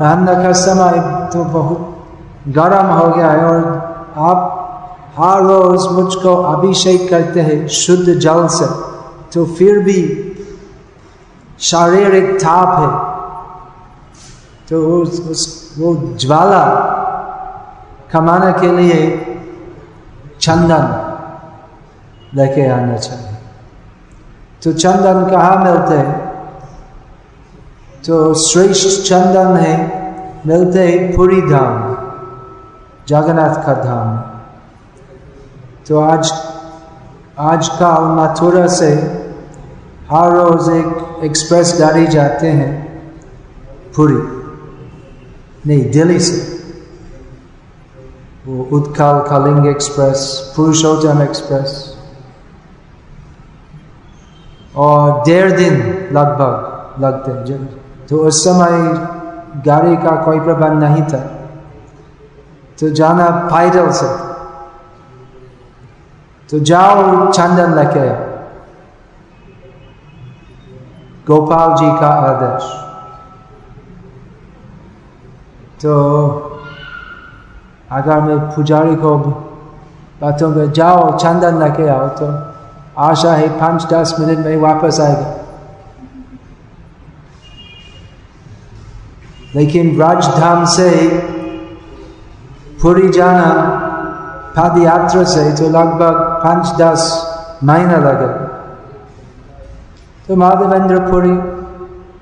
रहने 0.00 0.34
का 0.44 0.52
समय 0.52 1.00
तो 1.32 1.44
बहुत 1.44 1.80
गर्म 2.48 2.86
हो 2.86 3.08
गया 3.10 3.30
है 3.30 3.44
और 3.44 3.62
आप 4.16 4.60
हर 5.18 5.42
रोज 5.42 5.86
मुझको 5.92 6.34
अभिषेक 6.34 7.08
करते 7.10 7.40
हैं 7.40 7.66
शुद्ध 7.68 8.14
जल 8.14 8.46
से। 8.48 8.66
तो 9.34 9.44
फिर 9.54 9.78
भी 9.78 10.00
शारीरिक 11.60 12.34
ताप 12.36 12.78
है। 12.80 13.03
तो 14.70 15.02
उस, 15.02 15.20
उस 15.20 15.74
वो 15.78 15.94
ज्वाला 16.20 16.64
कमाने 18.12 18.52
के 18.52 18.76
लिए 18.76 19.20
चंदन 20.40 20.84
लेके 22.34 22.68
आना 22.68 22.96
चाहिए। 22.96 23.36
तो 24.64 24.72
चंदन 24.72 25.30
कहाँ 25.30 25.56
मिलते 25.64 25.94
हैं? 25.94 26.34
तो 28.06 28.34
श्रेष्ठ 28.34 29.08
चंदन 29.08 29.56
है 29.56 29.74
मिलते 30.46 30.88
हैं 30.88 31.16
पुरी 31.16 31.40
धाम 31.42 31.94
जगन्नाथ 33.08 33.66
का 33.66 33.74
धाम। 33.74 34.16
तो 35.88 36.00
आज 36.00 36.32
आज 37.38 37.68
का 37.68 38.00
मथुरा 38.00 38.66
से 38.66 38.90
हर 40.10 40.32
रोज 40.32 40.68
एक 40.68 41.20
एक्सप्रेस 41.24 41.76
गाड़ी 41.80 42.06
जाते 42.06 42.48
हैं 42.48 42.72
पुरी। 43.96 44.43
नहीं, 45.66 45.90
दिल्ली 45.90 46.20
से। 46.20 46.54
वो 48.46 48.64
उत्कल 48.72 49.20
कलिंग 49.30 49.66
एक्सप्रेस, 49.66 50.52
पुरुषोत्तम 50.56 51.22
एक्सप्रेस। 51.22 51.94
और 54.76 55.22
डेढ़ 55.24 55.52
दिन 55.52 55.74
लगभग 56.12 57.02
लगते 57.04 57.30
हैं 57.30 57.44
जब 57.44 57.80
तो 58.08 58.16
उस 58.16 58.44
समय 58.44 58.70
गाड़ी 59.66 59.96
का 59.96 60.22
कोई 60.22 60.40
प्रबंध 60.40 60.82
नहीं 60.82 61.02
था। 61.02 61.18
तो 62.80 62.88
जाना 62.90 63.28
पैदल 63.30 63.90
से। 63.90 64.08
तो 66.48 66.58
जाओ 66.58 67.32
चंदन 67.32 67.74
लेके 67.74 68.08
गोपाल 71.26 71.76
जी 71.76 72.00
का 72.00 72.08
आदेश। 72.08 72.83
तो 75.84 75.94
अगर 77.92 78.20
मैं 78.20 78.38
पुजारी 78.50 78.94
को 78.96 79.16
बातूँगा 80.20 80.64
जाओ, 80.72 81.16
चंदन 81.18 81.58
लेके 81.62 81.88
आओ 81.88 82.08
तो 82.08 82.26
आशा 83.02 83.32
है 83.34 83.48
पाँच 83.60 83.86
दस 83.92 84.14
मिनट 84.20 84.44
में 84.46 84.56
वापस 84.56 85.00
आएगा। 85.00 85.34
लेकिन 89.54 89.96
राजधाम 90.00 90.64
से 90.66 90.90
पूरी 92.82 93.08
जाना 93.08 93.50
पद 94.56 94.82
यात्रा 94.82 95.24
से 95.24 95.44
तो 95.52 95.70
लगभग 95.70 96.18
पाँच 96.44 96.74
दस 96.76 97.00
महीना 97.64 97.96
लगे। 97.98 98.32
तो 100.28 100.36
माधवेंद्र 100.36 100.98
पुरी, 101.00 101.36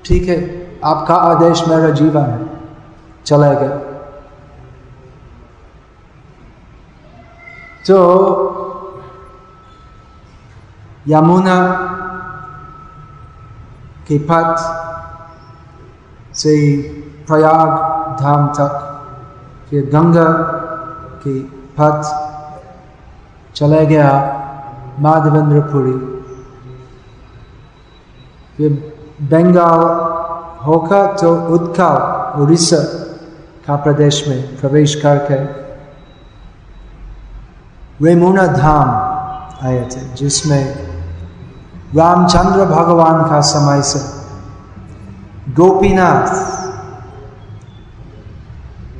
ठीक 0.05 0.27
है, 0.29 0.39
आपका 0.85 1.15
आदेश 1.15 1.63
मेरा 1.67 1.89
जीवन 1.91 2.21
है। 2.21 2.52
चले 3.25 3.55
गया। 3.55 3.77
तो 7.87 7.99
यमुना 11.07 11.57
के 14.07 14.17
पथ 14.29 14.57
से 16.35 16.53
प्रयाग 17.27 17.69
धाम 18.21 18.47
तक 18.47 18.79
फिर 19.69 19.85
गंगा 19.89 20.29
के 21.23 21.39
पथ 21.77 22.01
चला 23.55 23.81
गया 23.83 24.09
माधवेंद्रपुरी। 24.99 25.93
फिर 28.57 28.71
बंगाल 29.31 29.81
होकर 30.65 31.05
तो 31.17 31.29
उत्कल 31.55 32.41
उड़ीसा 32.41 32.81
का 33.67 33.75
प्रदेश 33.75 34.27
में 34.27 34.59
प्रवेश 34.59 34.95
करके 34.95 35.35
रेमुना 38.05 38.47
धाम 38.47 38.89
आए 39.65 39.85
थे, 39.85 40.15
जिसमें 40.15 40.75
रामचंद्र 41.95 42.65
भगवान 42.65 43.29
का 43.29 43.41
समय 43.41 43.81
से 43.81 43.99
गोपीनाथ 45.53 46.27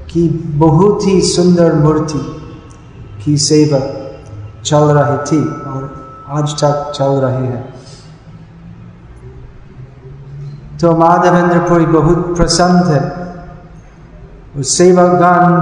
की 0.09 0.29
बहुत 0.29 1.07
ही 1.07 1.21
सुंदर 1.21 1.73
मूर्ति 1.73 2.19
की 3.25 3.37
सेवा 3.37 3.79
चल 4.61 4.83
रही 4.91 5.17
थी 5.17 5.45
और 5.45 6.25
आज 6.29 6.53
तक 6.63 6.91
चल 6.95 7.05
रही 7.05 7.47
है। 7.47 7.61
तो 10.81 10.95
माधवेंद्रपुरी 10.97 11.85
बहुत 11.85 12.35
प्रसन्न 12.37 12.79
थे। 12.79 13.22
उस 14.57 14.77
सेवागण 14.77 15.55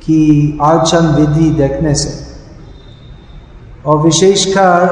की 0.00 0.58
आचरण 0.62 1.06
विधि 1.06 1.50
देखने 1.50 1.94
से, 1.94 2.26
और 3.86 3.98
विशेषकर 3.98 4.86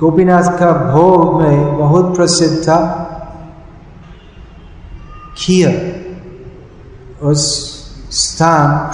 गोपीनाथ 0.00 0.58
का 0.58 0.72
भोग 0.92 1.42
में 1.42 1.78
बहुत 1.78 2.16
प्रसिद्ध 2.16 2.62
था, 2.62 2.78
खीर, 5.38 5.72
उस 7.22 7.42
स्थान 8.10 8.92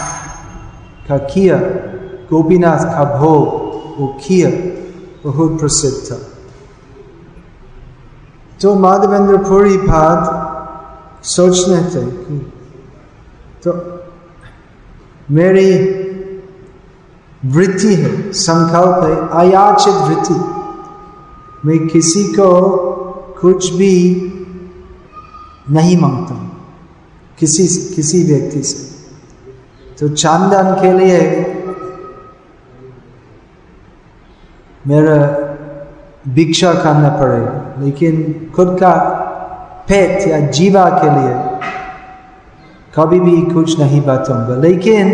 का 1.09 1.19
खीर, 1.19 1.57
गोपीनाथ 2.31 2.85
का 2.85 3.05
भोग, 3.19 3.47
वो 4.01 4.17
खीर 4.21 4.51
बहुत 5.25 5.59
प्रसिद्ध 5.61 5.97
था। 6.11 6.19
तो 8.61 8.75
माधवेंद्र 8.75 9.37
पुरी 9.37 9.77
पाद 9.77 10.46
सोचने 11.27 11.79
थे 11.91 12.05
कि 12.07 12.39
तो 13.65 13.73
मेरी 15.31 15.71
वृत्ति 17.45 17.95
है 17.95 18.33
संकल्प 18.33 19.03
है, 19.05 19.17
अयाचित 19.41 19.95
वृत्ति। 20.09 20.35
मैं 21.65 21.79
किसी 21.89 22.25
को 22.35 22.51
कुछ 23.41 23.73
भी 23.73 23.95
नहीं 25.71 25.97
माँगता 26.01 26.35
किसी 27.39 27.67
किसी 27.95 28.23
व्यक्ति 28.25 28.63
से। 28.63 28.79
तो 29.99 30.09
चांदन 30.15 30.73
के 30.83 30.93
लिए 30.93 31.21
मेरा 34.87 35.19
भिक्षा 36.29 36.73
करना 36.75 37.09
पड़ेगा, 37.19 37.75
लेकिन 37.79 38.51
खुद 38.57 38.77
का 38.81 38.93
पेट 39.89 40.27
या 40.29 40.39
जीवा 40.51 40.89
के 40.95 41.11
लिए 41.11 41.35
कभी 42.95 43.21
भी 43.21 43.41
कुछ 43.53 43.79
नहीं 43.81 44.01
बताऊँगा 44.03 44.55
लेकिन 44.61 45.09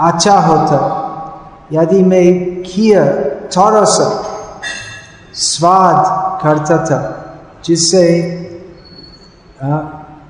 अच्छा 0.00 0.36
होता, 0.40 0.78
यदि 1.72 2.02
मैं 2.02 2.26
खीर 2.62 3.00
थोड़ा 3.56 3.84
सा 3.86 4.08
स्वाद 5.42 5.98
करता 6.42 6.76
था, 6.84 7.00
जिससे 7.64 8.04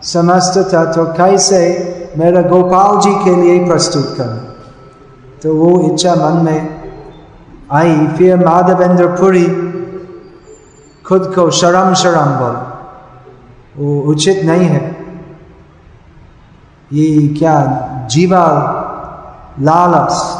समझता 0.05 0.63
था 0.73 0.85
तो 0.93 1.05
कैसे 1.15 1.61
मेरा 2.19 2.41
गोपाल 2.49 3.01
जी 3.01 3.13
के 3.25 3.35
लिए 3.37 3.65
प्रस्तुत 3.67 4.15
करना 4.17 4.43
तो 5.43 5.55
वो 5.57 5.71
इच्छा 5.87 6.15
मन 6.15 6.45
में 6.45 6.61
आई। 7.73 7.95
फिर 8.17 8.45
माधवेंद्र 8.45 9.07
पुरी 9.17 9.47
खुद 11.09 11.33
को 11.35 11.51
शर्म 11.51 11.95
शर्म 11.95 12.25
बोल। 12.25 12.57
वो 13.77 14.01
उचित 14.01 14.45
नहीं 14.45 14.65
है। 14.65 14.97
ये 16.93 17.29
क्या 17.29 17.55
जीवा 18.11 18.47
लालस 19.61 20.39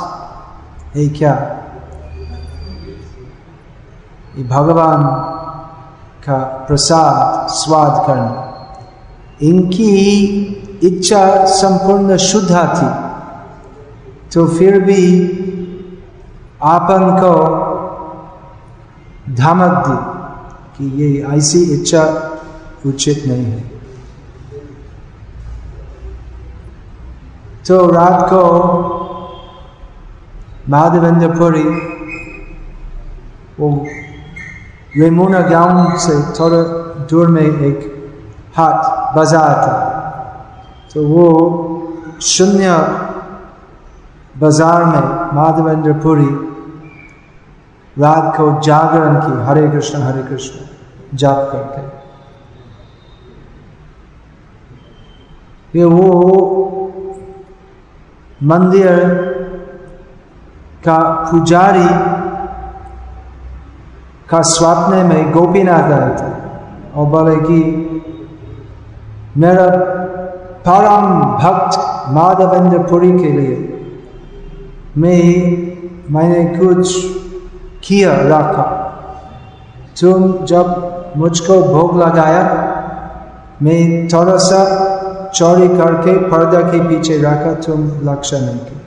है 0.97 1.09
क्या? 1.09 1.35
ये 4.37 4.45
भगवान 4.45 5.05
का 6.27 6.65
प्रसाद, 6.69 7.49
स्वाद 7.49 8.07
करना 8.07 8.49
इनकी 9.43 9.97
इच्छा 10.83 11.45
संपूर्ण 11.45 12.17
शुद्धा 12.17 12.63
थी। 12.77 13.13
तो 14.31 14.47
फिर 14.49 14.81
भी 14.81 15.03
आपन 16.63 17.17
को 17.23 17.33
धमक 19.35 19.87
दी। 19.87 20.12
कि 20.83 21.03
ये 21.03 21.09
ऐसी 21.29 21.61
इच्छा 21.75 22.03
उचित 22.87 23.27
नहीं 23.27 23.45
है। 23.45 23.61
तो 27.69 27.77
रात 27.91 28.27
को 28.31 28.43
माधवेंद्रपुरी 30.69 31.63
वो 33.59 33.69
रेमुना 34.97 35.41
गाँव 35.41 35.99
से 35.99 36.15
थोड़ा 36.41 36.63
दूर 37.11 37.29
में 37.29 37.43
एक 37.43 37.79
हाट 38.57 39.15
बाज़ार 39.17 39.55
था। 39.63 39.77
तो 40.95 41.07
वो 41.07 41.29
शून्य 42.23 42.77
बाज़ार 44.39 44.85
में 44.85 45.35
माधवेंद्रपुरी 45.35 46.31
रात 47.97 48.35
को 48.37 48.51
जागरण 48.61 49.21
की 49.21 49.45
हरे 49.45 49.69
कृष्ण 49.71 50.03
हरे 50.03 50.23
कृष्ण। 50.23 50.72
जाप 51.15 51.49
करके 51.53 52.03
ये 55.79 55.85
वो 55.85 56.09
मंदिर 58.43 59.05
का 60.85 60.99
पुजारी 60.99 61.89
का 64.29 64.43
स्वप्न 64.43 65.07
में 65.07 65.33
गोपीनाथ 65.33 65.83
आया 65.83 66.15
था 66.15 66.61
और 66.95 67.07
बोले 67.07 67.37
कि 67.37 67.89
मेरा 69.37 69.69
परम 70.67 71.21
भक्त 71.21 71.79
माधवेंद्र 72.09 72.79
पुरी 72.79 73.13
के 73.13 73.33
लिए 73.33 73.69
मैं 74.99 75.23
मैंने 76.13 76.59
कुछ 76.59 77.07
किया, 77.85 78.13
रखा। 78.15 78.79
तुम 80.01 80.45
जब 80.47 81.02
मुझको 81.17 81.61
भोग 81.65 81.97
लगाया। 81.99 82.43
मैं 83.63 84.09
थोड़ा 84.09 84.37
सा 84.41 84.61
चौड़ी 85.35 85.69
करके 85.69 86.17
पर्दा 86.29 86.61
के 86.71 86.81
पीछे 86.89 87.17
रखा, 87.19 87.53
तुम 87.63 87.91
लक्ष्य 88.05 88.41
नहीं 88.41 88.59
की 88.59 88.81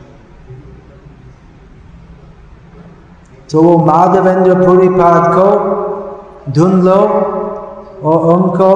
तो 3.49 3.61
वो 3.63 3.77
माधवेंद्र 3.85 4.53
पुरी 4.57 4.87
पाद 4.89 5.23
को 5.33 6.51
ढूंढ 6.51 6.83
लो 6.83 6.99
और 8.03 8.25
उनको 8.33 8.69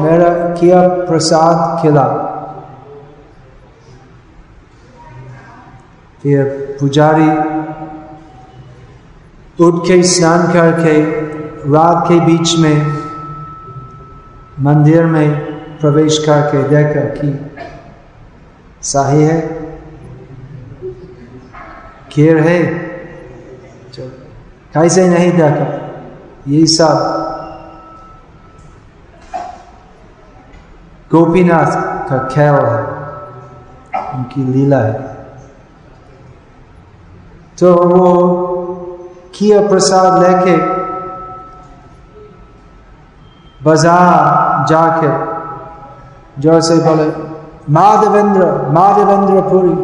मेरा 0.00 0.28
किया 0.54 0.80
प्रसाद 1.06 1.82
खिला। 1.82 2.04
फिर 6.22 6.44
पुजारी 6.80 7.30
उठ 9.58 9.86
के 9.86 10.02
स्नान 10.04 10.46
करके 10.52 10.94
रात 11.66 12.04
के 12.08 12.20
बीच 12.20 12.58
में, 12.58 13.02
मंदिर 14.60 15.04
में 15.04 15.40
प्रवेश 15.80 16.18
करके 16.18 16.62
देखा 16.62 17.00
कि 17.00 17.50
सही 18.82 19.22
है, 19.22 19.40
खीर 22.10 22.38
है। 22.38 22.62
कैसे 24.74 25.08
नहीं 25.08 25.32
देखा? 25.32 25.78
ये 26.48 26.66
सब 26.66 27.22
गोपीनाथ 31.10 32.10
का 32.10 32.28
खेल 32.28 32.54
है, 32.54 32.82
उनकी 34.14 34.44
लीला 34.44 34.78
है। 34.78 35.12
तो 37.58 37.74
वो 37.74 38.12
किया 39.34 39.68
प्रसाद 39.68 40.22
लेके 40.22 40.81
बाज़ार 43.64 44.66
जाके 44.68 45.10
जैसे 46.42 46.76
बोले, 46.84 47.06
माधवेंद्र 47.70 48.46
माधवेंद्र 48.72 49.40
पुरी 49.48 49.74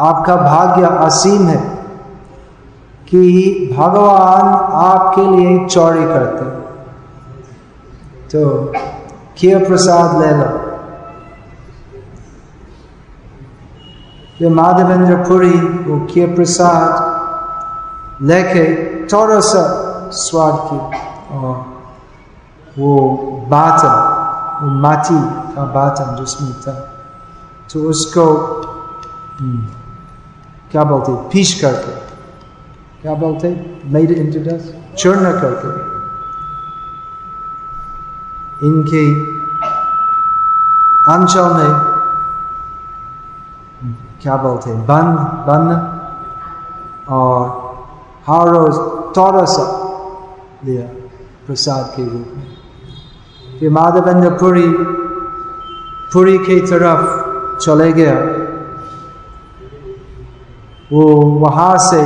आपका 0.00 0.36
भाग्य 0.36 0.86
असीम 1.04 1.46
है 1.48 1.58
कि 3.08 3.20
भगवान 3.76 4.46
आपके 4.80 5.24
लिए 5.26 5.66
चौड़ी 5.66 6.04
करते 6.04 6.44
तो 8.30 8.40
किया 9.38 9.58
प्रसाद 9.58 10.20
ले 10.20 10.30
लो। 10.36 10.48
ये 14.40 14.48
माधवेंद्र 14.52 15.16
पुरी 15.28 15.58
वो 15.86 15.98
किया 16.06 16.26
प्रसाद 16.34 16.90
लेके 18.22 18.64
थोड़ा 19.06 19.38
सा 19.42 19.62
स्वाद 20.14 20.56
की 20.64 20.78
और 21.36 21.54
वो 22.76 22.92
बातन 23.50 23.96
वो 24.60 24.70
माटी 24.80 25.20
का 25.54 25.64
बातन 25.74 26.16
जिसमें 26.16 26.54
था 26.62 26.72
तो 27.70 27.80
उसको 27.90 28.24
क्या 30.72 30.84
बोलते 30.84 31.12
पीस 31.30 31.50
करके, 31.60 31.92
क्या 33.02 33.14
बोलते 33.14 33.48
मेड 33.92 34.10
इंटू 34.12 34.40
डस्ट 34.44 34.96
चूर्ण 34.96 35.32
करके। 35.40 35.68
इनके 38.66 39.04
अंचल 41.12 41.46
में, 41.54 41.72
क्या 44.22 44.36
बोलते 44.38 44.74
बंद 44.88 45.18
बंद 45.48 45.70
और 47.10 47.38
हर 48.28 48.48
रोज 48.48 48.74
सा 49.48 49.64
लिया 50.64 50.86
प्रसाद 51.46 51.92
के 51.96 52.04
रूप 52.04 52.28
में। 52.36 52.46
फिर 53.60 53.70
माधवेंद्र 53.70 54.30
पुरी 54.38 54.68
पुरी 56.12 56.38
की 56.38 56.60
तरफ़ 56.62 57.58
चले 57.60 57.92
गया 57.92 58.14
वो 60.92 61.04
वहाँ 61.40 61.76
से 61.80 62.02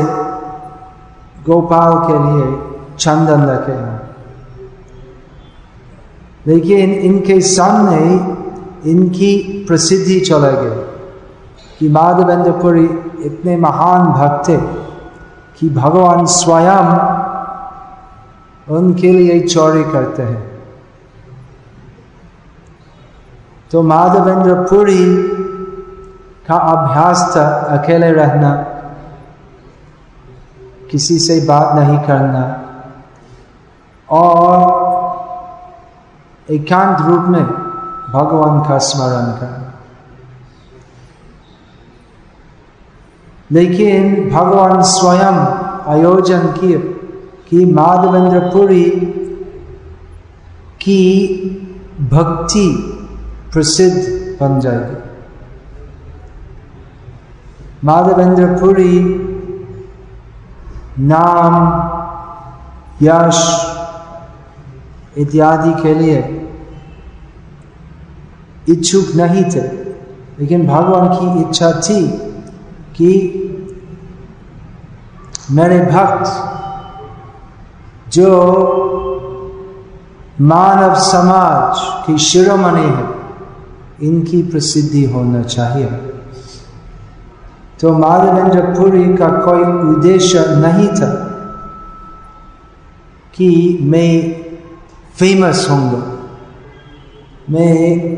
गोपाल 1.44 1.92
के 2.06 2.18
लिए 2.24 2.46
चंदन 2.96 3.42
रखे 3.48 3.72
हैं 3.72 3.96
लेकिन 6.46 6.92
इनके 7.08 7.40
सामने 7.46 8.90
इनकी 8.90 9.32
प्रसिद्धि 9.68 10.18
चले 10.20 10.52
गई 10.52 10.84
कि 11.78 11.88
माधवेंद्र 11.88 12.52
पुरी 12.60 12.84
इतने 13.26 13.56
महान 13.56 14.06
भक्त 14.12 14.48
थे 14.48 14.56
कि 15.58 15.68
भगवान 15.70 16.24
स्वयं 16.34 16.94
उनके 18.76 19.12
लिए 19.12 19.40
चौरी 19.40 19.84
करते 19.92 20.22
हैं 20.22 20.57
तो 23.70 23.82
माधवेंद्र 23.82 24.54
पुरी 24.54 25.22
का 26.48 26.54
अभ्यास 26.54 27.32
था, 27.36 27.48
अकेले 27.48 28.12
रहना, 28.12 28.50
किसी 30.90 31.18
से 31.18 31.46
बात 31.46 31.76
नहीं 31.78 31.98
करना। 31.98 32.64
और 34.10 34.88
एकांत 36.50 37.06
रूप 37.06 37.24
में 37.24 37.44
भगवान 38.12 38.68
का 38.68 38.78
स्मरण 38.78 39.40
करना। 39.40 39.72
लेकिन 43.52 44.30
भगवान 44.30 44.82
स्वयं 44.82 45.46
आयोजन 45.94 46.40
किए 46.40 46.78
कि 47.48 47.64
माधवेंद्र 47.64 48.40
पुरी 48.40 48.90
की 50.80 51.28
भक्ति 52.00 52.94
प्रसिद्ध 53.52 53.98
बन 54.40 54.60
जाएगी। 54.60 54.96
माधवेंद्र 57.84 58.46
पुरी 58.46 59.24
नाम, 60.98 61.54
यश 63.02 63.68
इत्यादि 65.18 65.82
के 65.82 65.94
लिए 65.94 66.48
इच्छुक 68.68 69.16
नहीं 69.16 69.44
थे। 69.44 69.60
लेकिन 70.40 70.66
भगवान 70.66 71.08
की 71.08 71.40
इच्छा 71.40 71.72
थी 71.72 72.06
कि 72.96 73.34
मेरे 75.50 75.80
भक्त 75.80 76.44
जो 78.08 78.28
मानव 80.40 80.94
समाज 80.94 82.04
की 82.06 82.18
शिरोमणि 82.18 82.82
है 82.82 83.17
इनकी 84.02 84.42
प्रसिद्धि 84.42 85.04
होना 85.04 85.42
चाहिए। 85.42 85.86
तो 87.80 87.92
माधवेंद्र 87.92 88.60
पुरी 88.60 89.16
का 89.16 89.28
कोई 89.28 89.94
उद्देश्य 89.94 90.44
नहीं 90.48 90.88
था 90.88 91.10
कि 93.34 93.78
मैं 93.82 94.32
फ़ेमस 95.18 95.66
होंगे 95.70 96.18
मैं 97.50 97.74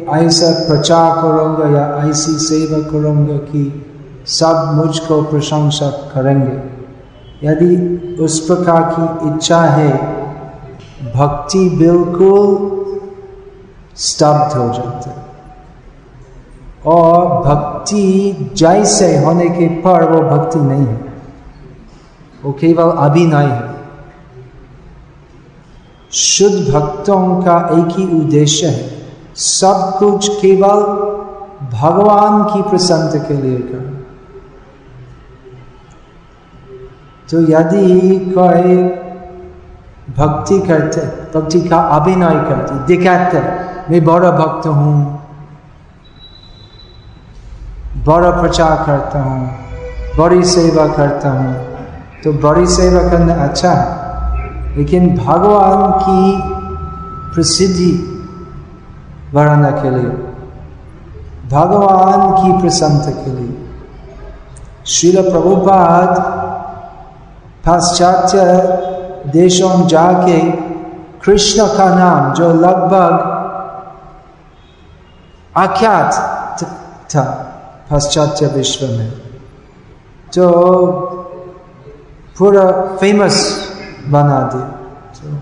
ऐसा 0.08 0.50
प्रचार 0.68 1.22
करूँगा 1.22 1.78
या 1.78 2.10
ऐसी 2.10 2.32
सेवा 2.32 2.78
करूँगा 2.90 3.36
कि 3.36 3.86
सब 4.26 4.72
मुझको 4.74 5.22
प्रशंसा 5.22 5.90
करेंगे। 5.90 6.56
यदि 7.48 7.76
उस 8.22 8.40
प्रकार 8.40 8.94
की 8.98 9.28
इच्छा 9.28 9.60
है, 9.62 9.92
भक्ति 11.16 11.68
बिल्कुल 11.70 12.70
स्तब्ध 13.96 14.56
हो 14.56 14.68
जाता 14.74 15.10
है। 15.10 15.29
और 16.86 17.42
भक्ति 17.44 18.32
जैसे 18.56 19.18
होने 19.18 19.48
के 19.48 19.68
पर 19.68 20.10
वो 20.10 20.22
भक्ति 20.22 20.58
नहीं 20.58 20.86
है। 20.86 21.12
वो 22.44 22.52
केवल 22.52 22.90
अभिनय 22.90 23.44
है। 23.44 23.70
शुद्ध 26.12 26.74
भक्तों 26.74 27.42
का 27.42 27.68
एक 27.72 27.98
ही 27.98 28.20
उद्देश्य 28.20 28.66
है। 28.66 28.90
सब 29.34 29.96
कुछ 29.98 30.28
केवल 30.28 30.82
भगवान 31.80 32.42
की 32.44 32.62
प्रसन्नता 32.62 33.28
के 33.28 33.34
लिए 33.34 33.58
करना। 33.58 33.90
तो 37.30 37.40
यदि 37.42 38.18
कोई 38.38 38.76
भक्ति 40.16 40.58
करते, 40.60 41.00
भक्ति 41.38 41.60
का 41.60 41.76
अभिनय 41.76 42.34
करते, 42.34 42.86
दिखाते, 42.86 43.38
मैं 43.92 44.04
बड़ा 44.04 44.30
भक्त 44.30 44.66
हूँ 44.66 45.19
बड़ा 47.90 48.30
प्रचार 48.30 48.76
करता 48.86 49.22
हूँ, 49.22 49.48
बड़ी 50.18 50.42
सेवा 50.44 50.86
करता 50.88 51.30
हूँ। 51.30 51.54
तो 52.24 52.32
बड़ी 52.32 52.66
सेवा 52.68 53.02
करना 53.10 53.34
अच्छा 53.44 53.70
है, 53.70 54.76
लेकिन 54.76 55.16
भगवान 55.16 55.90
की 56.00 56.22
प्रसिद्धि 57.34 57.92
बढ़ाने 59.34 59.72
के 59.72 59.90
लिए, 59.90 60.10
भगवान 61.50 62.30
की 62.32 62.60
प्रसन्नता 62.60 63.10
के 63.22 63.30
लिए। 63.30 63.54
शिल 64.86 65.16
प्रभुपाद 65.30 66.18
पाश्चात्य 67.66 68.38
देशों 69.32 69.74
में 69.76 69.86
जाके 69.88 70.38
कृष्ण 71.20 71.66
का 71.68 71.88
नाम, 71.94 72.32
जो 72.34 72.52
लगभग 72.54 73.12
आख्यात 75.58 76.62
था 77.14 77.24
पाश्चात्य 77.90 78.46
विश्व 78.46 78.86
में, 78.86 79.12
जो 80.32 80.50
पूरा 82.38 82.70
फ़ेमस 82.96 83.36
बना 84.08 84.40
दिया। 84.42 84.68
तो 85.16 85.38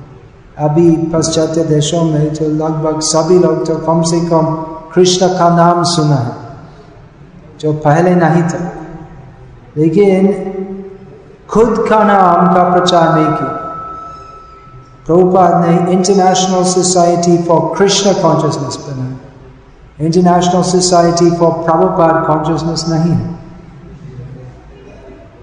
अभी 0.59 0.90
पाश्चात्य 0.90 1.64
देशों 1.64 2.03
में 2.05 2.34
जो 2.34 2.46
लगभग 2.46 3.01
सभी 3.01 3.38
लोग 3.38 3.66
तो 3.66 3.76
कम 3.76 4.03
से 4.03 4.20
कम 4.20 4.46
कृष्ण 4.94 5.28
का 5.28 5.49
नाम 5.57 5.82
सुना 5.84 6.16
है, 6.16 6.32
जो 7.61 7.72
पहले 7.72 8.14
नहीं 8.14 8.42
था। 8.42 8.72
लेकिन 9.76 10.32
खुद 11.51 11.86
का 11.90 12.03
नाम 12.05 12.55
का 12.55 12.62
प्रचार 12.72 13.14
नहीं 13.14 13.26
किया। 13.26 13.55
प्रभुपाद 15.07 15.66
ने 15.66 15.92
international 15.92 16.64
society 16.64 17.36
for 17.42 17.61
Krishna 17.78 18.12
consciousness 18.12 18.76
बनाया। 18.88 19.16
International 19.99 20.62
society 20.64 21.30
for 21.36 21.53
Prabhupad 21.64 22.24
consciousness 22.26 22.84
नहीं 22.88 23.12
है 23.12 23.36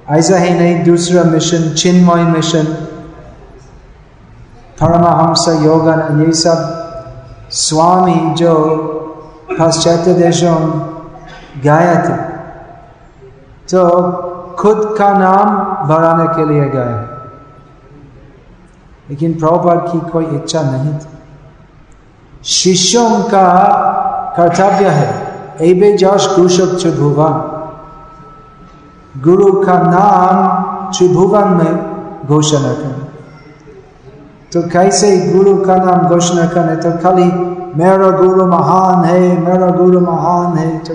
ऐसा 0.09 0.37
ही 0.37 0.53
नहीं 0.53 0.83
दूसरा 0.83 1.23
मिशन 1.25 1.69
चिन्मय 1.73 2.23
मिशन 2.27 2.65
परमहंस 4.81 5.45
योगन 5.63 6.21
ये 6.21 6.31
सब 6.35 7.49
स्वामी 7.53 8.15
जो 8.35 8.53
पाश्चात्य 9.49 10.13
देशों 10.13 10.55
गए 11.63 11.95
थे 12.05 12.17
तो 13.69 13.83
खुद 14.59 14.95
का 14.97 15.09
नाम 15.17 15.87
बढ़ाने 15.87 16.27
के 16.35 16.45
लिए 16.49 16.69
गए 16.69 16.95
लेकिन 19.09 19.33
प्रभुपाद 19.39 19.87
की 19.91 19.99
कोई 20.11 20.25
इच्छा 20.35 20.61
नहीं 20.61 20.93
थी 20.93 21.13
शिष्यों 22.51 23.09
का 23.23 23.45
कर्तव्य 24.37 24.87
है। 24.89 25.09
एबे 25.61 25.91
जश 25.97 26.27
कुशक 26.27 26.77
त्रिभुवन 26.81 27.33
गुरु 29.23 29.51
का 29.61 29.73
नाम 29.73 30.35
त्रिभुवन 30.91 31.47
में 31.49 31.73
घोषणा 32.25 32.73
करना 32.73 33.03
तो 34.53 34.61
कैसे 34.69 35.07
गुरु 35.33 35.55
का 35.57 35.75
नाम 35.75 36.07
घोषणा 36.09 36.45
करें? 36.45 36.79
तो 36.79 36.91
खाली, 37.03 37.23
मेरा 37.75 38.09
गुरु 38.11 38.45
महान 38.45 39.03
है, 39.05 39.21
मेरा 39.41 39.67
गुरु 39.71 39.99
महान 39.99 40.57
है 40.57 40.77
तो 40.79 40.93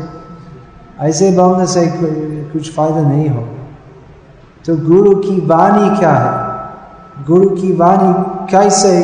ऐसे 1.01 1.31
बोलने 1.31 1.67
से 1.67 1.87
कुछ 2.53 2.75
फ़ायदा 2.77 3.01
नहीं 3.01 3.29
हो। 3.29 3.43
तो 4.67 4.77
गुरु 4.87 5.15
की 5.17 5.41
वाणी 5.47 5.99
क्या 5.99 6.13
है? 6.13 6.33
गुरु 7.27 7.49
की 7.51 7.73
वाणी 7.77 8.13
कैसे 8.51 8.95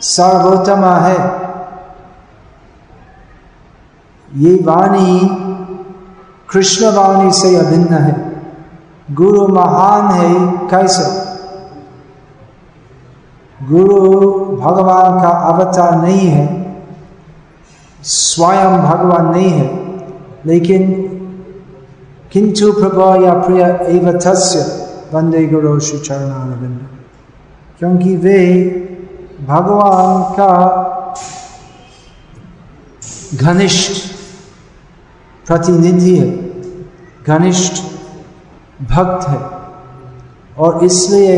सर्वोत्तमा 0.00 0.94
है? 0.96 1.39
ये 4.36 4.54
वाणी 4.54 5.28
कृष्ण 6.48 6.86
वाणी 6.86 7.32
से 7.32 7.56
अभिन्न 7.56 7.94
है। 7.94 8.32
गुरु 9.14 9.48
महान 9.48 10.14
है, 10.14 10.68
कैसे? 10.68 11.04
गुरु 13.68 14.00
भगवान 14.56 15.20
का 15.22 15.28
अवतार 15.28 16.02
नहीं 16.02 16.28
है, 16.28 16.46
स्वयं 18.02 18.78
भगवान 18.78 19.26
नहीं 19.26 19.50
है, 19.50 19.68
लेकिन 20.46 20.92
किंतु 22.32 22.72
प्रभु 22.72 23.24
या 23.24 23.34
प्रिय 23.34 23.62
एव 23.62 24.18
तस्य 24.18 24.60
वंदे 25.14 25.46
गुरु 25.46 25.80
श्री 25.80 25.98
चरणानंद 25.98 26.88
क्योंकि 27.78 28.16
वे 28.16 28.38
भगवान 29.48 30.22
का 30.22 30.52
घनिष्ठ 33.34 34.19
प्रतिनिधि 35.50 36.16
है 36.16 36.28
घनिष्ठ 37.26 37.82
भक्त 38.90 39.28
है। 39.28 39.38
और 40.58 40.84
इसलिए 40.84 41.36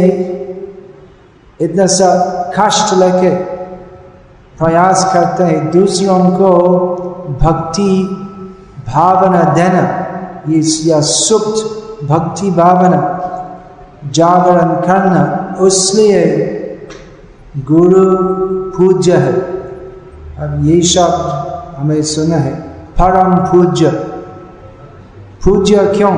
इतना 1.61 1.87
सा 1.87 2.09
कष्ट 2.59 2.95
लेके 2.95 3.31
प्रयास 4.59 5.11
करते 5.15 5.45
हैं 5.45 5.71
दूसरों 5.71 6.31
को 6.31 6.51
भक्ति 7.43 7.93
भावना 8.89 9.43
देना। 9.43 9.85
ये 10.49 10.63
सुप्त 11.03 12.05
भक्ति 12.05 12.51
भावना 12.51 13.01
जागरण 14.13 14.75
करना, 14.87 15.57
उसलिए 15.61 16.19
गुरु 17.59 18.05
पूज्य 18.77 19.17
है। 19.17 19.33
अब 20.39 20.67
ये 20.67 20.83
शब्द 20.83 21.77
हमें 21.77 22.03
सुना 22.03 22.37
है। 22.37 22.72
परम 22.99 23.35
पूज्य 23.51 23.91
पूज्य 25.45 25.85
क्यों 25.97 26.13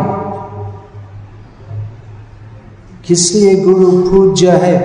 किस 3.07 3.33
लिए 3.35 3.55
गुरु 3.65 3.91
पूज्य 4.11 4.51
है 4.63 4.77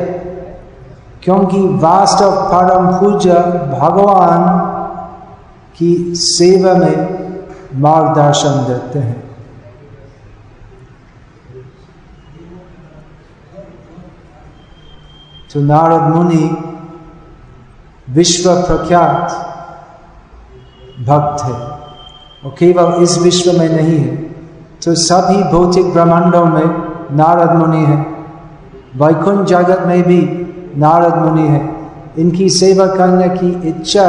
क्योंकि 1.24 1.62
वास्तव 1.82 2.32
परम 2.52 2.88
पूज्य 3.00 3.34
भगवान 3.72 4.44
की 5.78 5.94
सेवा 6.18 6.74
में 6.74 7.80
मार्गदर्शन 7.82 8.64
देते 8.68 9.00
हैं 9.00 9.18
तो 15.54 15.60
नारद 15.62 16.16
मुनि 16.16 16.44
विश्व 18.08 18.50
प्रख्यात 18.62 19.32
भक्त 21.08 21.44
है 21.44 21.79
और 22.44 22.56
केवल 22.60 23.04
इस 23.04 23.18
विश्व 23.18 23.52
में 23.60 23.70
नहीं 23.70 23.98
है 23.98 24.16
तो 24.84 24.94
सभी 24.98 25.44
भौतिक 25.52 25.92
ब्रह्मांडों 25.94 26.46
में 26.46 26.68
नारद 27.18 27.52
मुनि 27.58 27.86
है। 27.86 27.98
वैकुंठ 28.96 29.48
जगत 29.48 29.84
में 29.88 30.02
भी 30.04 30.20
नारद 30.78 31.16
मुनि 31.18 31.48
है। 31.48 31.62
इनकी 32.18 32.50
सेवा 32.50 32.86
करने 32.88 33.28
की 33.30 33.50
इच्छा 33.70 34.06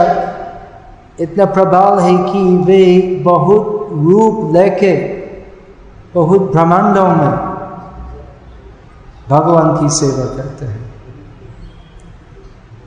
इतना 1.20 1.44
प्रबल 1.44 1.98
है 2.00 2.16
कि 2.24 2.42
वे 2.66 2.84
बहुत 3.24 3.88
रूप 4.02 4.54
लेके 4.54 4.92
बहुत 6.14 6.50
ब्रह्मांडों 6.52 7.08
में 7.08 7.32
भगवान 9.28 9.76
की 9.76 9.88
सेवा 9.96 10.24
करते 10.36 10.66
हैं। 10.66 10.88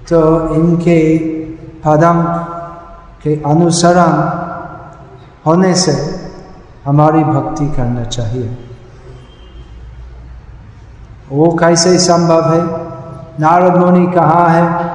तो 0.09 0.19
इनके 0.55 0.97
पदम 1.79 2.23
के 3.23 3.35
अनुसरण 3.51 4.11
होने 5.45 5.75
से 5.75 6.23
हमारी 6.85 7.23
भक्ति 7.23 7.67
करना 7.67 8.03
चाहिए। 8.03 8.57
वो 11.31 11.57
कैसे 11.59 11.97
संभव 11.97 12.53
है? 12.53 12.61
नारद 13.39 13.77
मुनि 13.77 14.07
कहाँ 14.07 14.49
है? 14.49 14.87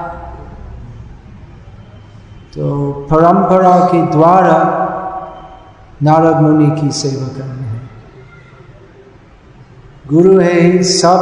तो 2.55 2.93
परंपरा 2.93 3.79
के 3.79 4.07
द्वारा 4.07 4.85
नारद 6.03 6.37
मुनि 6.37 6.81
की 6.81 6.91
सेवा 6.91 7.29
करनी 7.39 7.65
है। 7.65 7.81
गुरु 10.09 10.41
है 10.41 10.61
ही 10.61 10.83
सब। 10.83 11.19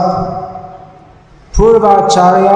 पूर्वाचार्य 1.56 2.48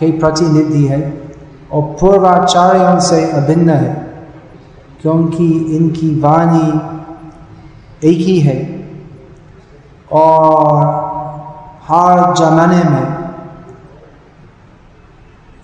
के 0.00 0.18
प्रतिनिधि 0.18 0.86
है 0.86 1.32
और 1.72 1.82
पूर्वाचार्य 1.82 3.00
से 3.00 3.30
अभिन्न 3.30 3.70
है। 3.70 4.09
क्योंकि 5.02 5.46
इनकी 5.76 6.08
वाणी 6.20 6.68
एक 8.08 8.18
ही 8.18 8.38
है 8.40 8.58
और 10.12 10.84
हर 11.82 12.34
जमाने 12.34 12.82
में 12.90 13.18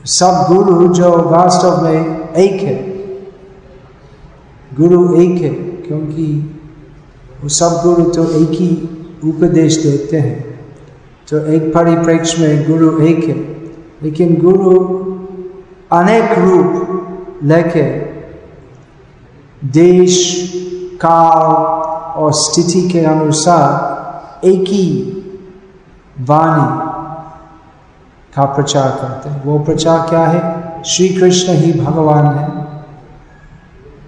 सब 0.05 0.47
गुरु 0.49 0.89
जो 0.89 1.11
वास्तव 1.31 1.83
में 1.85 2.35
एक 2.35 2.63
है, 2.63 2.75
गुरु 4.77 5.15
एक 5.15 5.43
है, 5.43 5.51
क्योंकि 5.87 6.27
वो 7.43 7.49
सब 7.49 7.81
गुरु 7.83 8.11
तो 8.11 8.25
एक 8.33 8.51
ही 8.51 8.69
उपदेश 9.25 9.77
देते 9.77 10.17
हैं। 10.17 10.59
तो 11.29 11.45
एक 11.47 11.63
परिप्रेक्ष्य 11.75 12.49
में 12.49 12.67
गुरु 12.71 12.99
एक 13.01 13.25
है, 13.25 13.35
लेकिन 14.03 14.37
गुरु 14.37 14.75
अनेक 15.93 16.39
रूप 16.39 17.41
लेके 17.43 17.83
देश, 19.65 20.53
काल 20.95 21.57
और 22.23 22.33
स्थिति 22.33 22.89
के 22.89 23.01
अनुसार 23.01 24.47
एक 24.47 24.61
ही 24.61 25.13
वाणी 26.21 26.87
का 28.37 28.45
प्रचार 28.45 28.89
करते 28.89 29.29
हैं। 29.29 29.45
वो 29.45 29.59
प्रचार 29.59 30.09
क्या 30.09 30.27
है? 30.27 30.67
श्री 30.83 31.09
कृष्ण 31.09 31.53
ही 31.53 31.81
भगवान 31.81 32.27
है 32.27 32.67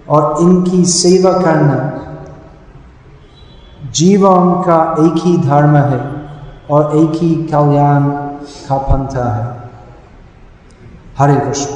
और 0.09 0.43
इनकी 0.43 0.85
सेवा 0.85 1.33
करना 1.33 1.95
जीवन 3.91 4.63
का 4.63 4.97
एक 4.99 5.23
ही 5.25 5.39
धर्म 5.39 5.77
है 5.77 6.29
और 6.71 6.97
एक 6.97 7.11
ही 7.11 7.35
कल्याण 7.35 8.03
का 8.69 8.79
पंथा 8.79 9.33
है। 9.33 9.71
हरे 11.19 11.47
कृष्ण। 11.47 11.71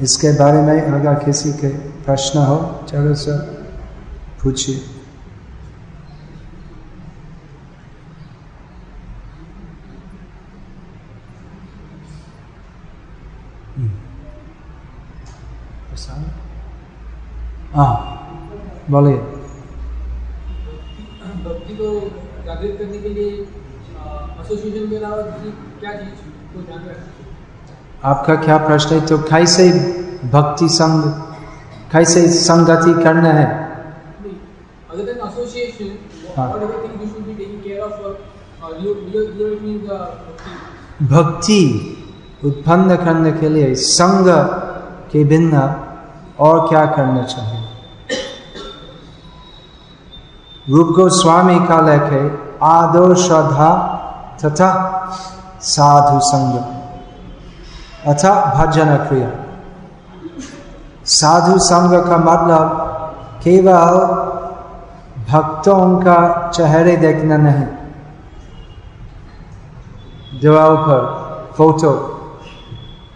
इसके 0.00 0.32
बारे 0.32 0.62
में 0.62 0.82
अगर 0.82 1.14
किसी 1.14 1.52
के 1.52 1.89
प्रश्न 2.10 2.38
हो 2.44 2.56
चलो 2.88 3.14
सर 3.14 3.36
पूछिए। 4.42 4.78
हाँ 17.74 17.94
बोलिए। 18.90 19.16
भक्ति 21.44 21.74
को 21.74 21.90
जागृत 22.46 22.76
करने 22.78 22.98
के 22.98 23.08
लिए 23.08 23.30
एसोसिएशन 23.30 24.90
के 24.90 24.96
अलावा 24.96 25.22
क्या 25.80 25.92
चीज़ 25.92 26.18
को 26.54 26.62
ध्यान 26.62 26.80
रखना 26.80 28.10
आपका 28.10 28.34
क्या 28.44 28.56
प्रश्न 28.66 28.94
है? 28.94 29.06
तो 29.06 29.18
कैसे 29.30 29.64
भक्ति 30.32 30.68
संग 30.70 31.02
कैसे 31.92 32.28
संगति 32.28 33.02
करना 33.02 33.28
है? 33.28 33.70
हाँ। 36.36 36.52
भक्ति 41.02 41.96
उत्पन्न 42.44 42.96
करने 42.96 43.32
के 43.32 43.48
लिए 43.48 43.74
संग 43.74 44.24
के 45.12 45.24
भिन्न 45.24 45.74
और 46.40 46.68
क्या 46.68 46.86
करना 46.86 47.22
चाहिए? 47.22 47.66
रूप 50.68 50.88
गोस्वामी 50.88 51.58
का 51.58 51.80
लेख 51.80 52.02
है 52.02 52.38
आदोषधा 52.62 53.96
तथा 54.44 54.70
साधु 55.60 56.20
संग। 56.20 56.58
अथा 58.06 58.54
भजन 58.54 58.96
क्रिया। 58.96 59.49
साधु 61.10 61.58
संघ 61.58 61.90
का 62.08 62.16
मतलब 62.16 62.66
केवल 63.44 63.96
भक्तों 65.30 65.98
का 65.98 66.50
चेहरे 66.54 66.96
देखना 66.96 67.36
नहीं। 67.36 67.66
दीवार 70.40 70.76
पर 70.76 71.00
फ़ोटो 71.56 71.92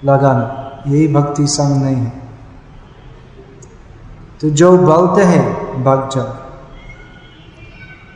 लगाना 0.05 0.47
यही 0.87 1.09
भक्ति 1.09 1.47
संग 1.47 1.83
नहीं 1.83 1.97
है। 1.97 2.13
तो 4.41 4.51
जो 4.51 4.77
बोलते 4.79 5.23
हैं, 5.23 5.45
भक्तजन, 5.85 6.33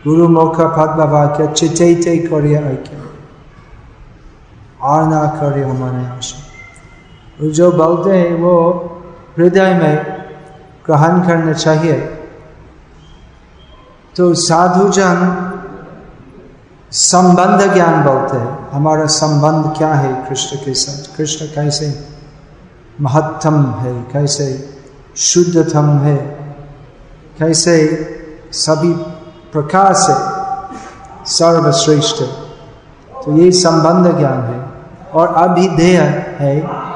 गुरु 0.04 0.28
मुख 0.28 0.60
पद्म 0.60 1.04
वाक्य 1.04 1.46
चिचैते 1.46 2.16
करिए 2.18 2.58
ऐक्य। 2.58 3.02
और 4.82 5.06
ना 5.06 5.26
करे 5.26 5.62
हमारे 5.62 6.06
आशा 6.06 7.48
जो 7.48 7.72
बोलते 7.72 8.18
हैं, 8.18 8.34
वो 8.34 8.54
हृदय 9.38 9.74
में 9.74 10.24
ग्रहण 10.86 11.26
करना 11.26 11.52
चाहिए। 11.52 11.92
तो 14.16 14.34
साधुजन 14.34 15.44
संबंध 16.90 17.74
ज्ञान 17.74 18.04
बोलते 18.04 18.36
हैं। 18.36 18.70
हमारा 18.70 19.06
संबंध 19.06 19.76
क्या 19.76 19.94
है? 19.94 20.28
कृष्ण 20.28 20.56
के 20.56 20.74
साथ, 20.74 21.16
कृष्ण 21.16 21.46
कैसे 21.46 22.08
महत्तम 23.00 23.72
है? 23.72 24.02
कैसे 24.02 24.78
शुद्धतम 25.16 25.98
है? 25.98 26.16
कैसे 27.38 27.76
सभी 28.52 28.92
प्रकार 29.52 29.94
से 29.94 30.14
सर्वश्रेष्ठ? 31.30 32.22
तो 33.24 33.38
ये 33.38 33.52
संबंध 33.52 34.18
ज्ञान 34.18 34.40
है। 34.40 34.68
और 35.12 35.28
अभिधेय 35.28 35.98
है 36.38 36.88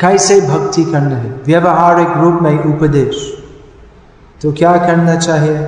कैसे 0.00 0.40
भक्ति 0.40 0.84
करना 0.84 1.16
है? 1.16 1.30
व्यवहारिक 1.30 2.08
रूप 2.16 2.42
में 2.42 2.64
उपदेश। 2.64 3.44
तो 4.42 4.52
क्या 4.52 4.76
करना 4.76 5.16
चाहिए? 5.16 5.58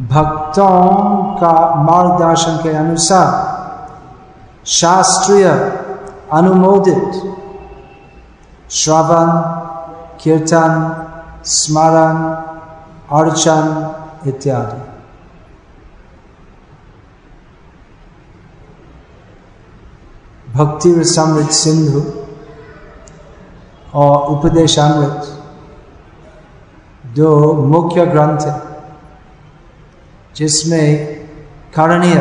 भक्तों 0.00 0.86
का 1.34 1.74
मार्गदर्शन 1.74 2.56
के 2.62 2.68
अनुसार 2.68 3.54
शास्त्रीय, 4.66 5.44
अनुमोदित 6.32 7.34
श्रवण, 8.70 9.26
कीर्तन, 10.20 11.06
स्मरण, 11.44 12.16
अर्चन 13.18 13.94
इत्यादि। 14.26 14.94
भक्ति 20.52 21.04
समृद्ध 21.04 21.50
सिंधु 21.50 22.23
और 23.94 24.16
उपदेशामृत, 24.28 25.26
दो 27.16 27.52
मुख्य 27.64 28.06
ग्रंथ 28.06 28.40
है, 28.40 28.54
जिसमें 30.36 30.86
करणीय 31.76 32.14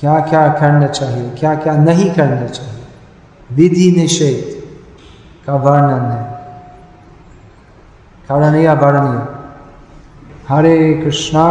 क्या 0.00 0.18
क्या 0.20 0.46
करना 0.52 0.86
चाहिए 0.88 1.30
क्या 1.30 1.54
क्या 1.54 1.74
नहीं 1.76 2.10
करना 2.10 2.46
चाहिए, 2.46 2.84
विधि 3.50 3.90
निषेध 3.96 4.54
का 5.46 5.54
वर्णन 5.56 6.04
है। 6.10 6.24
करणीय 8.28 8.68
वर्णीय 8.74 9.18
हरे 10.48 10.76
कृष्णा। 10.94 11.44